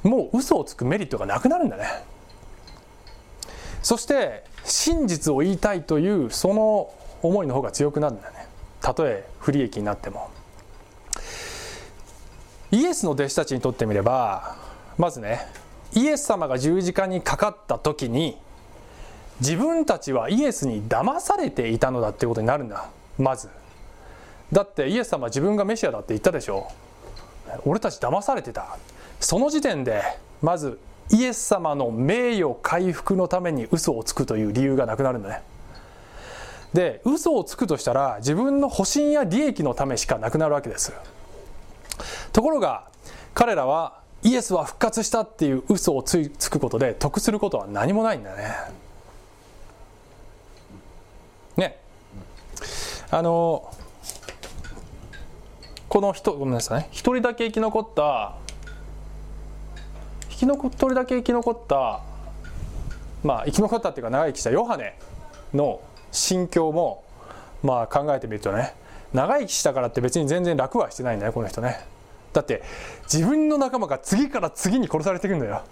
[0.03, 1.85] もう嘘をつくメリットがなくなるんだね。
[3.81, 8.47] そして真実を言いたいというその思いの方が強くなるんだね。
[8.81, 10.29] たとえ不利益になっても。
[12.71, 14.55] イエスの弟子たちにとってみれば
[14.97, 15.47] まずね
[15.93, 18.37] イエス様が十字架にかかった時に
[19.39, 22.89] 自分たちはイエスに騙されていたのだっていうことになるんだ。
[23.17, 23.49] まず。
[24.51, 26.67] だってイエス様は自分がメシアだって言ったでしょ。
[27.65, 28.77] 俺たち騙されてた。
[29.19, 30.01] その時点で
[30.41, 30.79] まず
[31.11, 35.41] イエス様の名誉回復のために嘘をつくという理由がなくなるんだね。
[36.73, 40.93] で嘘をつくとしたら自分の保身や利益のためしかなくなるわけです。
[42.31, 42.87] ところが
[43.33, 48.55] 彼らはイエスは復活したっていう嘘をつつくことで得することは何もないんだね。
[51.55, 51.79] ね。
[53.11, 53.73] あの
[55.87, 56.89] この人ごめんなさいね。
[56.91, 58.35] 一人だけ生き残った
[60.29, 62.01] 生き残一人だけ生き残った
[63.23, 64.97] まあ生き残ったっていうか長生きしたヨハネ
[65.53, 67.03] の心境も
[67.63, 68.73] まあ考えてみるとね
[69.13, 71.79] 長生きしたからって別に全然楽はしてないんだよこの人ね。
[72.33, 72.63] だって
[73.11, 75.63] 自分の仲間が次から次に殺されていくんだよ。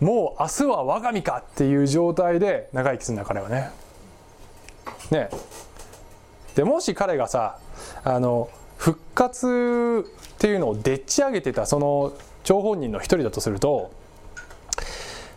[0.00, 3.70] もう明日は我が身かっていう状態で長生きするんだ彼はね。
[5.10, 5.28] ね
[6.54, 7.58] でもし彼がさ
[8.04, 12.12] あの復活っていうのをでっち上げてたその
[12.44, 13.92] 張本人の一人だとすると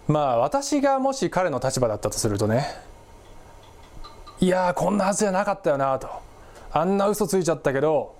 [0.08, 2.68] まあ私がもし彼の立場だったとするとね
[4.40, 6.10] いやこんなはずじゃなかったよなと。
[6.74, 8.16] あんな嘘ついちゃったけど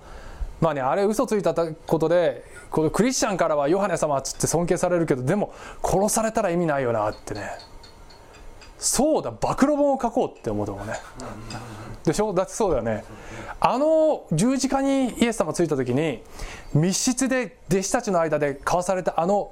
[0.62, 7.50] まあねあれ嘘ついたことでこのクリスチャンからはヨハネ様っつって尊敬されるけどでも殺されたら意味ないよなってね。
[8.78, 10.94] そうだ暴露本を書こうって思うと思うね。
[12.04, 12.34] でしょ？
[12.34, 13.04] だってそうだよね。
[13.60, 16.24] あの十字架にイエス様ついた時に
[16.74, 19.52] 密室で弟子たちの間で交わされたあの、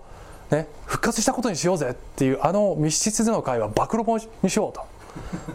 [0.49, 4.81] ね、復活したことにしようぜっていうあの密室での会話暴露本にしようと。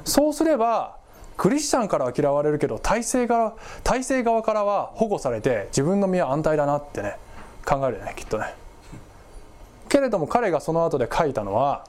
[0.05, 0.99] そうすれば
[1.37, 7.17] クリスチャンからは嫌われるけど体制側体制側からは保護されて自分の身は安泰だなってね
[7.65, 8.55] 考えるよねきっとね。
[9.89, 11.85] けれども彼がその後で書いたのは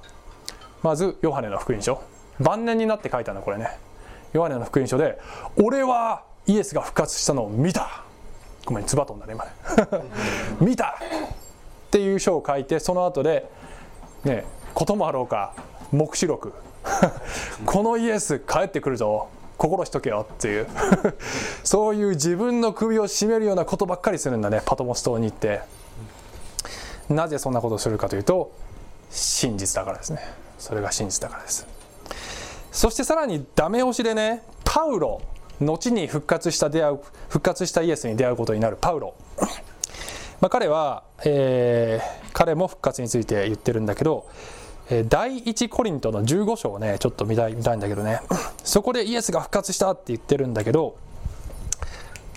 [0.83, 2.01] まずヨハネの福音書。
[2.39, 3.69] 晩年になって書いたのこれね。
[4.33, 5.19] ヨハネの福音書で
[5.63, 8.03] 「俺はイエスが復活したのを見た」
[8.65, 9.51] ごめんつば飛んだね今ね。
[10.59, 10.95] 見た。
[10.97, 13.49] っていう書を書いてその後で
[14.23, 15.53] ねこともあろうか
[15.91, 16.51] 黙示録
[17.65, 19.27] このイエス帰ってくるぞ。
[19.57, 20.67] 心しとけよっていう。
[21.63, 24.61] そういう自分の首を絞めるようなことばっかりするんだね。
[24.65, 25.61] パトモス島に行って。
[27.09, 28.51] なぜそんなことをするかというと
[29.11, 30.19] 真実だからですね。
[30.57, 31.65] それが真実だからです。
[32.71, 35.21] そしてさらにダメ押しでねパウロ
[35.61, 39.13] 後に復活した出会う復活したイエスに出会うことになるパウロ。
[40.41, 44.27] まあ彼は、えー、彼も復活について言ってるんだけど
[45.07, 48.21] 第1コリントの15章をねちょっと見たい見たいんだけどね。
[48.63, 50.97] そこでイエスが復活したって言ってるんだけど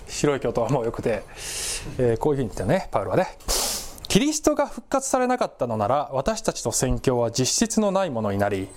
[0.07, 1.23] 白い京都はもうよくて、
[1.97, 3.27] えー、こういうふうに言ってねパウロはね。
[4.07, 8.67] キリストが復活されなかったのなら私たちの宣教は実質のないものになり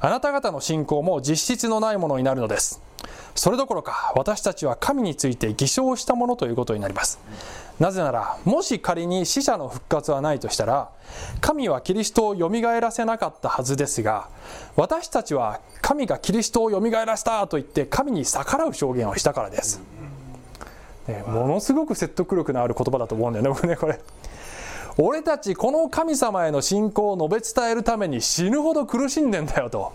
[0.00, 2.85] あなた方の信仰も実質のないものになるのです。
[3.34, 7.20] それどころか私たちは神について偽証したものということになります。
[7.78, 10.90] なぜならもし仮に死者の復活はないとしたら
[11.40, 14.28] 神はキリストをよみがえらせなかったはずですが
[14.76, 19.82] 私たちは神がキリストをよみがえらせたと言って神に逆らう証言をしたからです、
[21.06, 24.00] ね、ものすごく説得力のある言葉だと思うんだよね僕ねこれ。
[24.98, 29.92] 俺たちこの神様への信仰を述べ伝えるために死ぬほど苦しんでんだよと。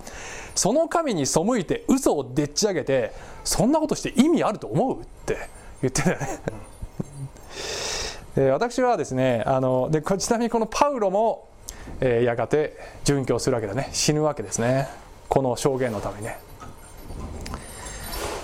[0.54, 5.62] その神に背いて嘘をでっち上げてそんなことして意味あると思うって。
[5.82, 6.40] 言ってたよね。
[8.36, 11.48] で 私はですねあのでちなみにこのパウロも、
[12.00, 13.90] えー、やがて殉教するわけだね。
[13.92, 14.88] 死ぬわけですね。
[15.28, 16.38] この証言のためにね、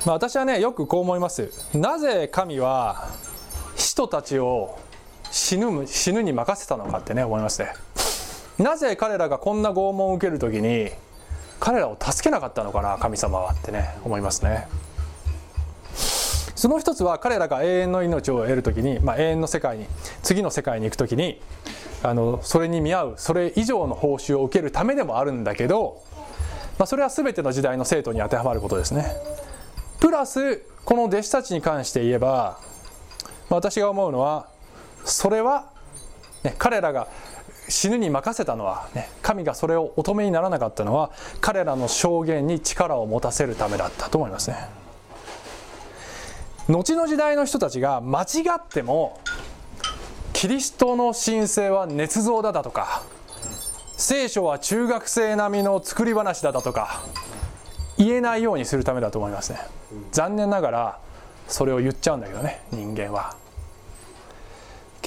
[0.06, 1.52] まあ、私はねよくこう思います。
[1.74, 3.10] なぜ神は
[3.76, 4.80] 人たちを
[5.32, 7.74] 死ぬ死ぬに任せたのかってね思いますね
[8.58, 10.90] なぜ彼らがこんな拷問を受ける時に
[11.60, 14.68] 彼らを助けなかったのかな神様はってね思いますね。
[16.56, 19.86] その一つは彼らが永遠の命を得る時に、まあ、永遠の世界に
[20.24, 21.40] 次の世界に行く時に
[22.02, 26.02] あのそれに見合うそれ以上の報酬を受けるためでもあるんだけど、
[26.80, 29.06] まあ、それは全ての時代の生徒に当てはまることですね。
[30.00, 32.60] プラスこの弟子たちに関して言えば、
[33.50, 34.48] 私が思うのは
[35.08, 35.66] それは、
[36.44, 37.08] ね、彼らが
[37.70, 44.70] 死ぬに任せたのは、ね、神がそれをお止めにならなかったのは彼らの証言に力を持たせるためだったと思いますね。
[46.70, 48.26] 後の時代の人たちが間違
[48.58, 49.22] っても
[50.34, 53.04] キリストの神聖は捏造だだとか
[53.96, 57.04] 聖書は中学生並みの作り話だだとか
[57.98, 59.60] 言えないようにするためだと思いますね。
[60.12, 61.00] 残念ながら
[61.48, 63.47] それを言っちゃうんだけどね人間は。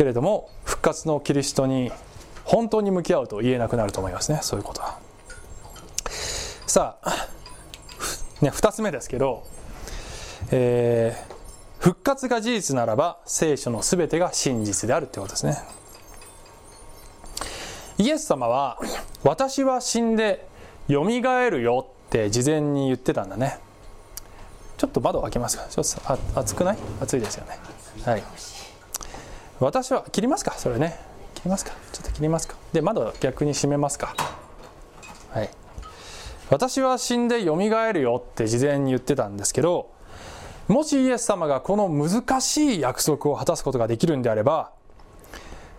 [0.01, 1.93] けれども復活のキリストに
[2.47, 4.39] 本当に向き合うと言えなくなると思いますね。
[4.41, 4.99] そういうことは。
[6.67, 7.29] さあ、
[8.41, 9.45] ね、2つ目ですけど、
[10.53, 11.35] えー、
[11.83, 15.59] 復活が事実ならば聖書の全てが真実であるということですね。
[17.99, 18.79] イエス様は
[19.23, 20.49] 「私は死んで
[20.89, 23.59] よみがえるよ」って事前に言ってたんだね。
[24.79, 25.67] ちょっと窓開けますか？
[25.69, 26.79] ちょっと暑くない？
[27.03, 27.59] 暑いですよね。
[28.07, 28.23] はい。
[29.61, 30.53] 私は切りますか？
[30.53, 30.99] それね。
[31.35, 31.73] 切りますか？
[31.93, 32.57] ちょっと切りますか？
[32.73, 34.15] で窓逆に閉めますか？
[35.31, 35.51] はい。
[36.49, 39.93] 私は死んでよみがえるよって事前に言ってたんですけど
[40.67, 44.73] もしイエス様がこの難しい約束を果たすことができるんであれば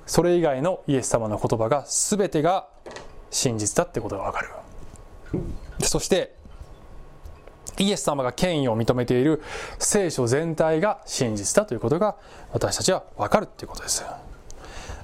[0.05, 2.67] それ以外のイエス様の言葉が全てが
[3.31, 4.49] 真実だってことがわかる。
[5.79, 6.35] そして
[7.79, 9.41] イエス様が権威を認めている
[9.79, 12.15] 聖書全体が真実だということが
[12.51, 14.03] 私たちは分かるということです。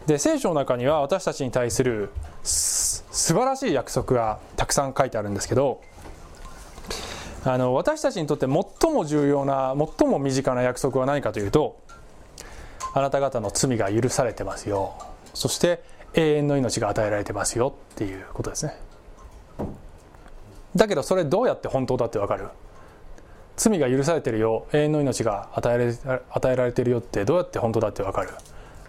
[0.06, 2.10] で聖書の中には私たちに対する
[2.44, 5.82] 素晴らしい約束がたくさん書いてあるんですけど
[7.44, 11.78] あの私たちにとって最も重要な最も身近な約束は何かというと
[12.94, 14.96] あなた方の罪が許されてますよ。
[15.34, 18.74] そして永遠の命が与えられてますよっていうことですね。
[20.78, 22.48] だけどそれどうやって本当だってわかる？
[23.58, 24.68] 罪が許されてるよ。
[24.72, 28.30] 永遠の命が与えられ与えられてるよってどうやって本当だってわかる？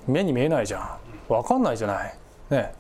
[0.07, 0.99] 目に見えないじゃん。
[1.29, 2.15] 分かんないじゃない。
[2.51, 2.75] ね。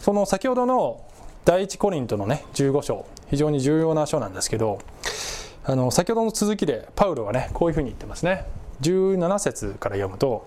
[0.00, 1.04] その先ほどの
[1.44, 3.04] 第一コリントのね15章。
[3.28, 4.78] 非常に重要な書なんですけど
[5.64, 8.46] あの先ほどの続きでパウロはねこういうふうに言ってますね。
[8.82, 10.46] 17節から読むと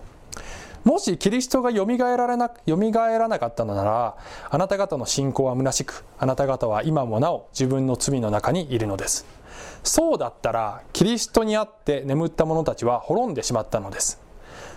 [0.84, 4.16] もしキリストがよみがえられなよみがえらなかったのなら
[4.48, 9.26] あなた方の信仰は虚しくあなた方は今もなお自分の罪の中にいるのです。
[9.82, 14.20] そうだったらキリストにあって眠った者たちは滅んでしまったのです。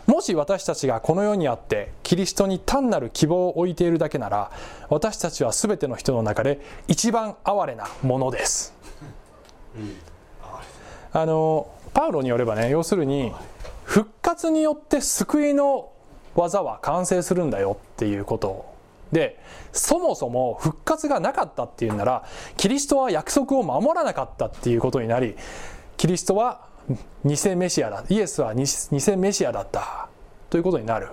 [0.06, 4.51] もし私たちがこの世にあってキリストに単なる希望を置いているだけなら
[4.89, 8.74] 私たちは全ての人の中で一番哀れなものです、
[11.14, 13.32] あのパウロによればね要するに
[13.86, 15.93] 復活によって救いの
[16.36, 18.74] 技は完成するんだよっていうこと
[19.12, 19.40] で
[19.72, 22.26] そもそも復活がなかったっていうなら
[22.58, 25.36] キリストは約束を守らなかったっていうことになり
[25.98, 26.68] キリストは
[27.24, 28.66] 偽メシアだイエスは偽
[29.18, 30.10] メシアだった。
[30.50, 31.08] ということになる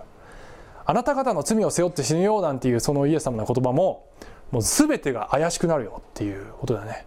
[0.84, 4.06] あなた方の罪を背負って死ぬようなんていうそのイエス様の言葉も
[4.50, 7.06] もう全てが怪しくなるよっていうことだね。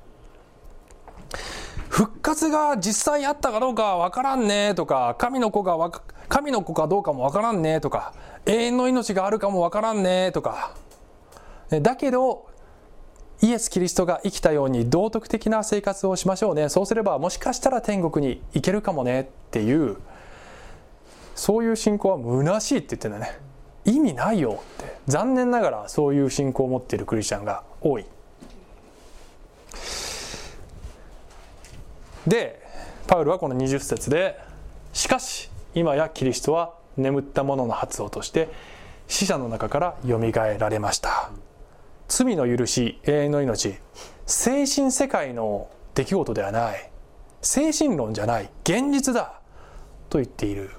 [1.93, 8.15] 復活が実際あったかどうかわからんねとか神の子が神の子かどうかもわからんねとか
[8.47, 10.75] 永遠の命があるかもわからんねとか。
[11.69, 12.47] だけど
[13.43, 16.67] イエス・キリストが生きたように道徳的な生活をしましょうね。
[16.67, 19.97] そうすればもしかしたら天国に行けるかもねっていう
[21.35, 23.39] そういう信仰は虚しいって言ってんだね。
[23.85, 24.97] 意味ないよって。
[25.05, 28.05] 残念ながらそういう信仰を持っているクリスチャンが多い。
[32.28, 32.61] で
[33.07, 34.39] パウルはこの20節で
[34.93, 38.49] 「しかし今やキリストは眠った者の発音として
[39.07, 41.30] 死者の中からよみがえられました」
[42.07, 43.76] 罪の許し永遠の命
[44.26, 46.89] 精神世界の出来事ではない
[47.41, 49.41] 精神論じゃない現実だ
[50.09, 50.71] と言っている。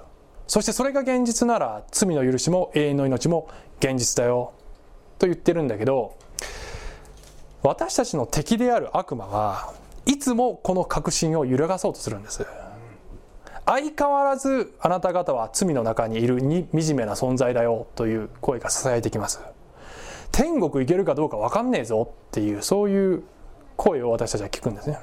[0.47, 3.49] そしてそれが現実なら罪の許しも永遠の命も
[3.81, 4.53] 現実だよ
[5.19, 6.17] と言ってるんだけど
[7.63, 9.73] 私たちの敵である悪魔は
[10.07, 12.47] いつもこの確信を揺るがそうとするんです。
[13.67, 19.41] 相変わらずあなた方は罪の中にいるに惨めな存在だよという声が囁いてきます。
[20.33, 23.23] 天国行けるかどうか分かんねえぞっていうそういう
[23.77, 24.99] 声を私たちは聞くんですね。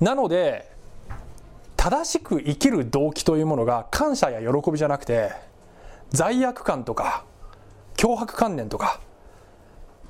[0.00, 0.70] なので
[1.76, 5.32] 正しく生きる動機というものが感謝や喜びじゃなくて
[6.10, 7.24] 罪悪感とか
[7.96, 9.00] 脅迫観念とか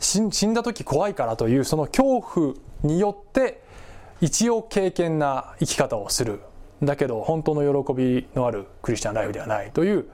[0.03, 3.62] 死んだ時怖いからというその恐怖によって
[4.20, 6.40] 一応経験な生き方をする。
[6.82, 10.07] だけど本当の喜びのあるクリスチャンライフではないという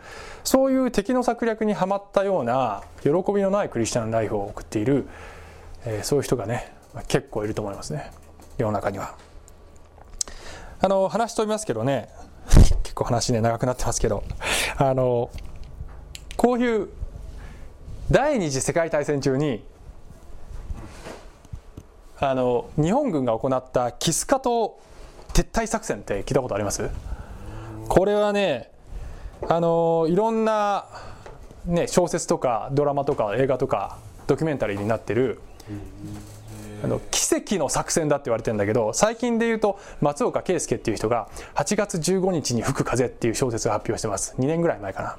[0.45, 5.07] そういう敵の策略にはまったような喜びのないクリスチャンライフを送っている、
[5.87, 6.71] えー、そういう人がね
[7.07, 8.11] 結構いると思いますね。
[8.59, 9.15] 世の中には。
[10.81, 12.11] あの話飛びますけどね。
[12.83, 14.23] 結構話ね長くなってますけど。
[14.77, 15.31] あの
[16.37, 16.89] こういう
[18.11, 19.65] 第二次世界大戦中に
[22.21, 24.79] あの日本軍が行ったキスカ島
[25.35, 26.91] 撤退作戦って聞いたことあります？
[27.89, 28.71] これはね
[29.49, 30.87] あのいろんな、
[31.65, 35.41] ね、小説とかドラマとか映画とかドキュメンタリーになってる
[36.83, 44.35] あの奇跡の作戦だって言われてるんだけど最近で言うと松岡圭介っていう人が「8月15日に吹く風」っていう小説を発表してます。
[44.39, 45.17] 2年ぐらい前かな。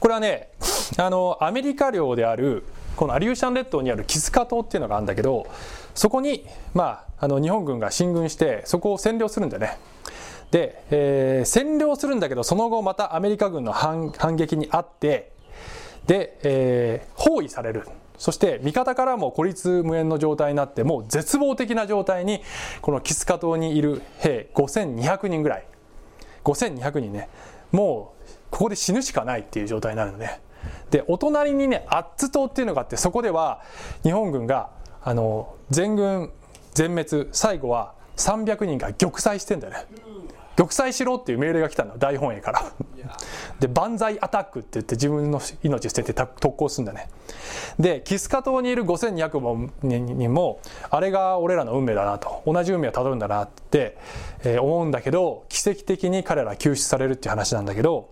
[0.00, 0.48] これはね
[0.96, 2.64] あのアメリカ領である
[2.96, 5.46] このアリューシャン列島にあるキスカ島っていうのがあるんだけど
[5.94, 9.78] そこに、まあ、あの日本軍が進軍してそこを占領するんだよね。
[10.50, 15.32] で、えー、占領するんだけどその後またアメリカ軍の反撃にあって
[16.06, 17.86] で、えー、包囲される。
[18.18, 22.40] そして味方からも孤立無縁の状態になってもう絶望的な状態に
[22.80, 25.66] このキスカ島にいる兵5200人ぐらい。
[26.44, 27.28] 5200人ね。
[27.72, 30.40] もうここで死ぬしかないっていう状態になるのね。
[30.90, 33.62] でお隣にねアッツ島っていうのがあってそこでは
[34.02, 34.70] 日本軍が
[35.02, 36.30] あの全軍
[36.74, 39.86] 全滅最後は300人が玉砕してんだよね。
[40.54, 42.72] 玉砕しろっていう命令が来たの大本営から。
[43.58, 47.08] で万歳アタックって言って自分の命捨てて特攻するんだね。
[47.78, 50.60] でキスカ島にいる5200人も
[50.90, 52.42] あれが俺らの運命だなと。
[52.46, 53.96] 同じ運命をたどるんだなって、
[54.44, 58.10] えー、思うんだけど奇跡的に彼ら救出されるっていう話なんだけど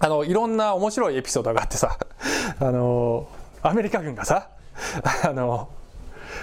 [0.00, 1.98] あのいろんな面白いエピソードがあってさ
[2.60, 3.28] あの
[3.62, 4.48] アメリカ軍がさ
[5.24, 5.68] あの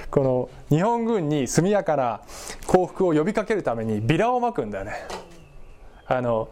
[0.09, 2.21] この日本軍に速やかな
[2.67, 4.93] 降伏を呼びかけるためにビラをまくんだよね。
[6.07, 6.49] あの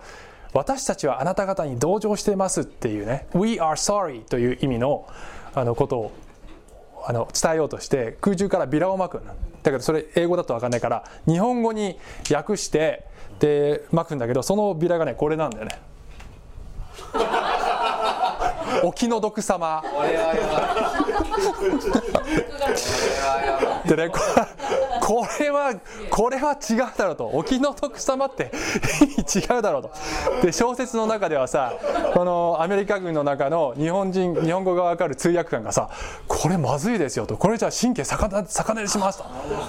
[0.53, 5.05] 私たちはあなた方に同情してますっていうね「We are sorry」という意味の
[5.53, 6.11] あのことを
[7.05, 9.33] あの伝えようとして空中からビラをまくんだ。
[9.63, 11.99] けどそれ英語だと分かんないから日本語に
[12.31, 13.05] 訳して
[13.39, 15.79] でまくんだけどそのビラがねこれなんだよね。
[18.83, 19.83] お気の毒様。
[23.85, 24.19] でねこ
[25.09, 25.73] これは
[26.11, 27.25] これは違うだろうと。
[27.33, 28.51] お気の毒様って
[29.35, 29.91] 違うだろうと。
[30.43, 31.73] で小説の中ではさ
[32.13, 35.89] このアメリカ軍の中の日本人日本語が分かる通訳官がさ
[36.27, 37.37] これまずいですよと。
[37.37, 39.23] これじゃ神経逆逆なりします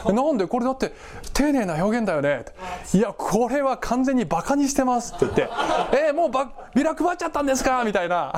[0.04, 0.12] と。
[0.12, 0.92] なんでこれだって
[1.32, 2.44] 丁寧な表現だよね。
[2.92, 5.48] いやこれは完全にバカにしてますって言って。
[5.92, 6.30] えー、もう
[6.74, 7.82] ビラ配っちゃったんですか？
[7.86, 8.34] みたいな。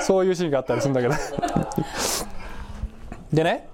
[0.00, 1.14] そういうシーンがあったりするんだけど
[3.30, 3.68] でね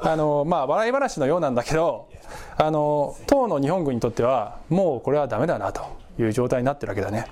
[0.00, 2.08] あのまあ笑い話のようなんだけど
[2.56, 5.82] あの当の日本軍にとってはもうこれはダメだなと
[6.18, 7.26] いう状態になってるわけだね。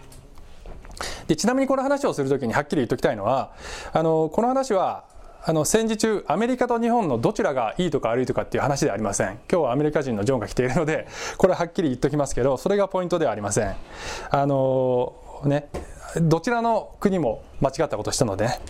[1.26, 3.52] でちなみにこの話をする時にはっきり言っておきたいのは
[3.92, 5.04] あのこの話は
[5.46, 13.74] あの戦時中アメリカと日本のどちらがいいとか悪いとかっていう話ではありません今日はアメリカ人のジョンが来ているのでこれははっきり言っておきますけどそれがポイントではありません
[14.30, 15.14] あの
[15.48, 15.68] ね
[16.20, 18.60] どちらの国も間違ったことしたので、ね、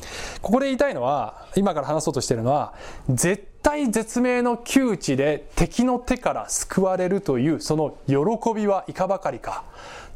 [0.41, 2.75] ここで言いたいのは今から話そうとしているのは
[3.11, 9.65] 絶対絶命の窮地で敵の手から救われるというその喜びはいかばかりか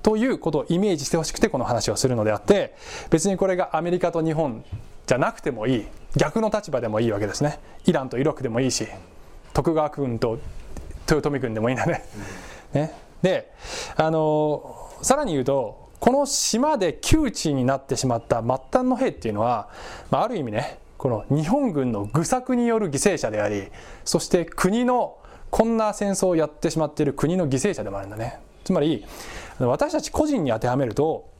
[0.02, 2.74] ということをイメージしてほしくてこの話をするのであって
[3.10, 4.64] 別にこれがアメリカと日本
[5.06, 5.86] じゃなくてもいい
[6.16, 8.86] 逆の立場でもいいわけですねイランとイラクでもいいし
[9.52, 10.38] 徳川君と
[11.10, 12.04] 豊臣君でもいいんだね。
[12.72, 12.92] ね
[13.22, 13.52] で
[13.96, 19.68] あのさらに言うとこの島で窮地になってしまった末端の兵っていうのは、
[20.10, 23.68] まあ、ある意味ねこの日本軍の愚策による犠牲者であり
[24.04, 25.18] そして国の
[25.50, 28.38] こんな戦争をやってしまっている国の犠牲者でもあるんだね。
[28.64, 29.04] つまり
[29.58, 31.30] 私たち個人に当てはめると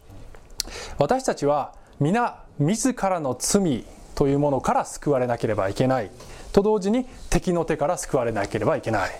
[0.96, 3.84] 私たちは皆自らの罪
[4.14, 6.10] というものから救われなければいけない。
[6.52, 9.10] と同時に敵の手から救われなければいけない。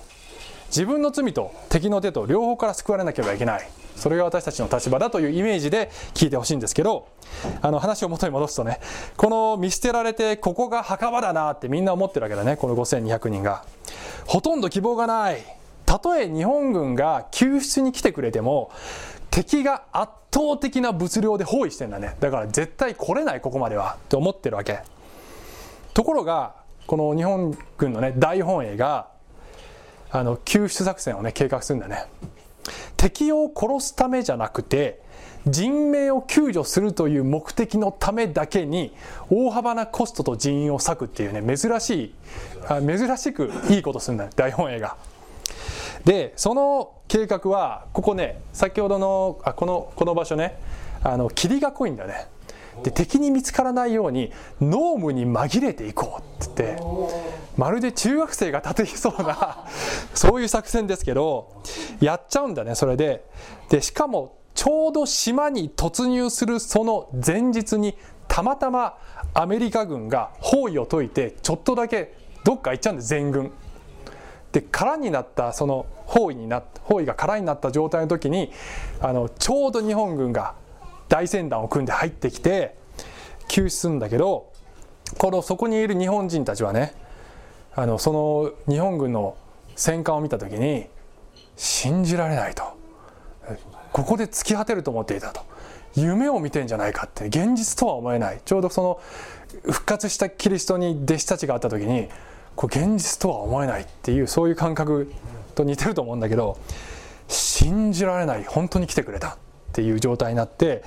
[0.68, 3.68] 自分の罪と敵の手と両方から救われなければいけない。
[3.99, 7.09] それが私たちの立場だというイメージで聞いてほしいんですけど
[7.61, 8.81] あの話を元に戻すとね
[9.17, 13.65] この見捨てられてここが墓場だなってみんな思ってるわけだねこの5200人が。
[14.27, 15.43] ほとんど希望がない。
[15.87, 18.71] たとえ日本軍が救出に来てくれても
[19.31, 22.17] 敵が圧倒的な物量で包囲してんだね。
[22.21, 24.81] だから絶対来れないここまではって思ってるわけ。
[25.95, 26.55] ところが
[26.87, 29.09] この日本軍のね大本営が
[30.11, 32.05] あの救出作戦をね計画するんだね。
[32.99, 35.01] 敵を殺すためじゃなくて
[35.47, 38.93] 人命を救助するという目的のためだけに
[39.31, 42.15] 大幅なコストと人員を割くっていうね珍しい
[42.87, 44.97] 珍しくいいことするんだよ大本営が。
[46.05, 50.59] でその計画はここね先ほどのあこのこの場所ね
[51.03, 52.27] あの霧が濃いんだよね。
[52.83, 56.83] で敵に見つからないように濃霧に紛れていこうって言って
[57.59, 59.65] まるで中学生が立てそうな
[60.15, 61.61] そういう作戦ですけど
[62.01, 63.25] やっちゃうんだねそれで
[63.69, 67.99] でしかもちょうど島に突入するその前日に
[68.29, 68.97] たまたま
[69.35, 73.53] アメリカ軍が包囲を解いてちょっとだけどっか行っちゃうんです全軍。
[74.53, 78.51] で空になったその包囲にな包囲が空になった状態の時に
[79.01, 80.55] あのちょうど日本軍が
[81.09, 82.77] 大船団を組んで入ってきて
[83.49, 84.51] 救出するんだけど
[85.19, 86.95] このそこにいる日本人たちはね
[87.79, 89.37] あのその日本軍の
[89.76, 90.89] 戦艦を見た時に
[91.57, 92.64] 信じられないと。
[93.93, 95.43] ここで突き果てると思っていたと。
[95.95, 98.41] 夢を見てんじゃないかって現実とは思えない。
[98.45, 99.01] ちょうどその
[99.62, 102.09] 復活したキリストに弟子たちがあった時に
[102.57, 105.12] これ現実とは思えないっていうそういう感覚
[105.55, 106.59] と似てると思うんだけど
[107.29, 108.45] 信じられない。
[108.45, 109.37] 本当に来てくれたっ
[109.72, 110.83] ていう状態になって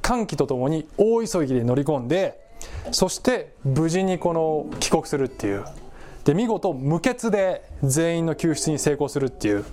[0.00, 2.40] 歓喜とともに大急ぎで乗り込んで
[2.92, 5.66] そして無事にこの帰国するっていう
[6.24, 9.64] で見事無血で全員の救出に成功するっていう。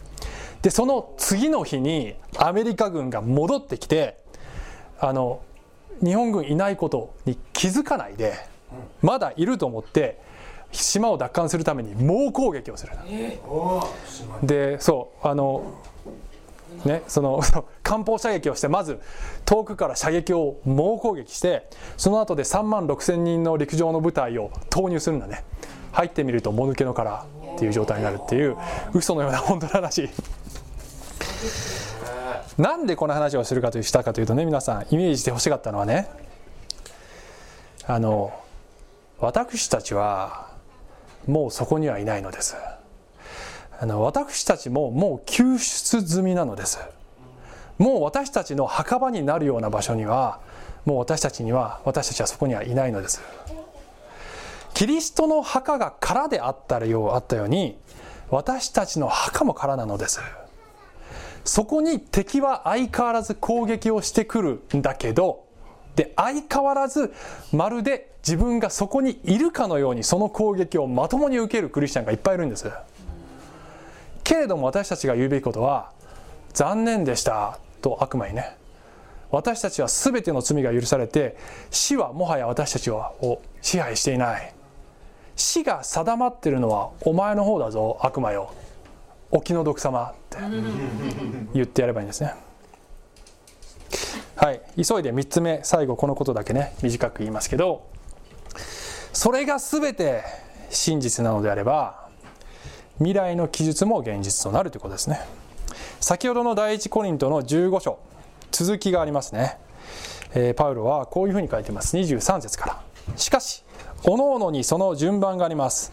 [0.61, 4.17] でその次の日にアメリカ軍が戻ってきて
[4.99, 5.41] あの
[6.03, 8.33] 日本軍いないことに気づかないで
[9.01, 10.19] まだいると思って
[10.71, 12.91] 島を奪還するために猛攻撃をする、
[14.43, 15.81] でそうあの
[16.83, 17.41] ねその
[17.81, 18.99] 艦砲射撃をしてまず
[19.45, 25.45] 遠くから射撃を猛攻撃してその後で3万6千人の陸上の部隊を投入するんだね。
[25.97, 27.25] 入ってみるともぬけの殻
[27.55, 28.55] っていう状態になるっていう
[28.93, 30.09] 嘘のような本当の話。
[32.59, 36.07] なんでこの話をするかというしたかというとね皆さんイメージしてほしかったのはね
[37.85, 38.31] あの
[39.19, 40.51] 私たちは
[41.25, 42.55] もうそこにはいないのです。
[43.79, 46.79] あの私たちももう救出済みなのです。
[47.79, 50.41] もう私たちの墓場になるような場所には
[50.85, 53.19] もう私たちには私たちはそこにはいないのです。
[54.77, 57.79] キリストの墓が空であったようあったように
[58.29, 60.19] 私たちの墓も空なのです。
[61.45, 65.45] そこに敵は相変わらず攻撃をしてくるんだけど
[65.95, 67.11] で相変わらず
[67.51, 72.69] まるで自分がそこにいるかのようにその攻撃をまともに受けるクリスチャンがいっぱいいるんです。
[74.23, 75.91] けれども私たちが言うべきことは
[76.53, 78.55] 残念でしたと悪魔にね。
[79.31, 81.35] 私たちは全ての罪が許されて
[81.71, 84.53] 死はもはや私たちを支配していない。
[85.37, 88.53] 死が定まってるのはお前の方だぞ悪魔よ。
[89.29, 90.37] お気の毒様って
[91.53, 92.33] 言ってやればいいんですね。
[94.35, 94.61] はい。
[94.75, 97.87] 急いで3つ目最後このことだけね短く言いますけど
[99.13, 100.23] それが全て
[100.69, 102.09] 真実なのであれば
[102.97, 105.19] 未来の記述も現実となるということですね。
[105.99, 107.99] 先ほどの第一コリントの15章
[108.51, 109.57] 続きがありますね、
[110.33, 111.95] えー、パウロはこういうふうに書いてます。
[111.95, 112.81] 23節から。
[113.15, 113.63] しかし
[114.07, 115.91] 各々にその順番があります。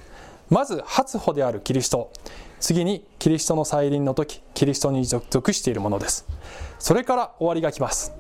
[0.48, 2.12] まず初歩であるキリスト。
[2.60, 6.24] 次にキリストの再臨の時キリストに属しているものです。
[6.78, 8.12] それから終わりが来ます。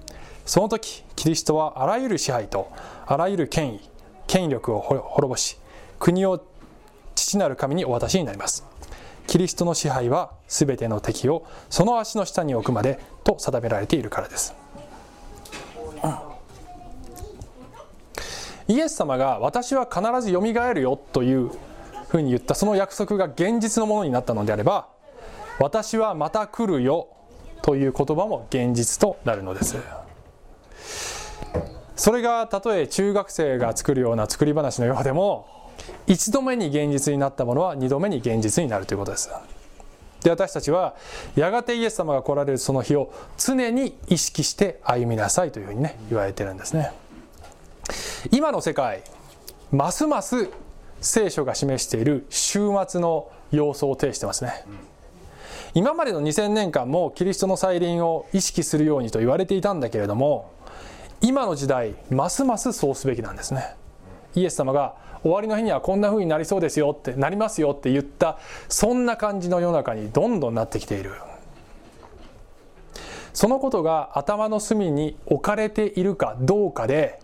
[0.46, 2.72] その時キリストはあらゆる支配と
[3.06, 3.88] あらゆる権威
[4.26, 5.58] 権力を滅ぼし
[6.00, 6.44] 国を
[7.14, 8.66] 父なる神にお渡しになります。
[9.28, 14.54] キリストの支配は全ての敵をその足の下に置くまでと定められているからです、
[18.68, 21.50] イエス様が私は必ずよみがえるよという
[22.08, 24.88] ふうに言ったその約束が現実のものになったのであれば
[25.58, 27.08] 私はまた来るよ
[27.62, 29.76] という言葉も現実となるのです。
[31.96, 35.46] それがたとえ中学生が作るような作り話のようでも
[36.06, 39.30] 一度目に現実になったものは二度目に現実になるということです。
[40.22, 40.96] で私たちは
[41.36, 46.92] やがてイエス様が来られるその日を常に意識して歩みなさいというふうにね言われてるんですね。
[48.30, 49.02] 今の世界
[49.70, 50.48] ますます
[51.00, 54.64] 聖書が示している終末の様相を呈してますね。
[55.74, 60.52] 今までの2000年間もキリストの再臨を意識するようにと言われていたんだけれども
[61.20, 63.74] 今の時代ますますそうすべきなんですね。
[64.34, 71.12] イエス様が終わりの日にはこんな風になりそうですよってなりますよって言ったそんな感じの世の中にどんどんなってきている。
[73.34, 77.20] そのことが頭の隅に置かれているかどうかで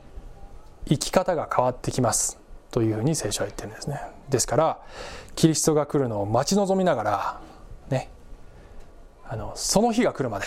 [0.89, 2.39] 生き方が変わってきます
[2.70, 4.01] というふうに聖書は言ってるんですね。
[4.28, 4.78] ですから
[5.37, 7.41] キリストが来るのを待ち望みながら
[7.91, 8.11] ね
[9.28, 10.47] あのその日が来るまで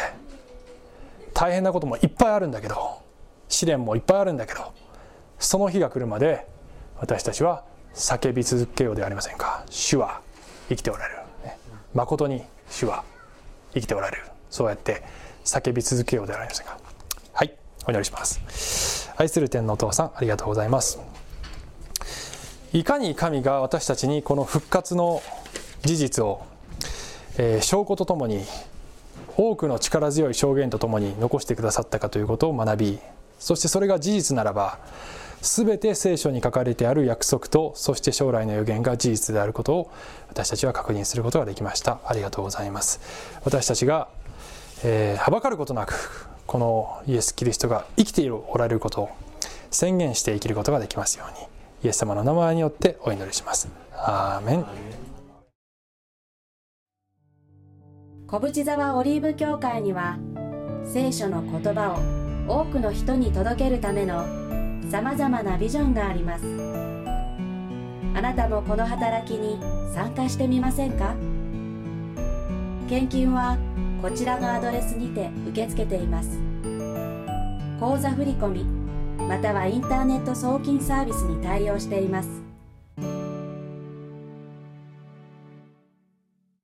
[1.33, 3.01] 大変なこともいっぱいあるんだけど
[3.49, 4.73] 試練もいっぱいあるんだけど
[5.39, 6.47] その日が来るまで
[6.97, 7.63] 私たちは
[7.93, 9.63] 叫び続けようではありませんか。
[9.69, 10.21] 主は
[10.69, 11.57] 生きておられる、ね、
[11.93, 13.03] 誠に主は
[13.73, 14.23] 生きておられる。
[14.49, 15.03] そうやって
[15.43, 16.77] 叫び続けようではありませんか。
[17.85, 19.11] お祈りします。
[19.17, 20.99] 愛する天のお父さんありがとうございます。
[22.73, 25.21] いかに神が私たちにこの復活の
[25.83, 26.41] 事実を、
[27.37, 28.43] えー、証拠とともに
[29.37, 32.99] 多くの力強い証言とともに残してくださったかということを学び
[33.37, 34.79] そしてそれが事実ならば
[35.41, 39.91] 全て聖書に書かれてある約束とそして将来の予言が事実であることを
[40.29, 41.99] 私たちは確認することができました。
[42.05, 43.01] ありがとうございます。
[43.43, 44.07] 私たちが、
[44.85, 49.09] えー、はばかることなくこのイエス・キリストが生きているおられることを
[49.71, 51.47] 宣言して生きることができますように
[51.83, 53.69] イエス様の名前によってお祈りします。
[53.93, 54.65] アーメン。
[58.27, 60.17] 小淵沢オリーブ教会には
[60.85, 61.91] 聖書の言葉
[62.47, 64.25] を多くの人に届けるための
[64.89, 66.45] さまざまなビジョンがあります。
[68.15, 69.59] あなたもこの働きに
[69.93, 71.15] 参加してみませんか？
[72.89, 73.57] 献金は
[74.03, 76.37] こちらのアドレスにて受け付けています。
[77.79, 78.65] 口座振込
[79.29, 82.27] またはインターネット送金サービスに対応しています。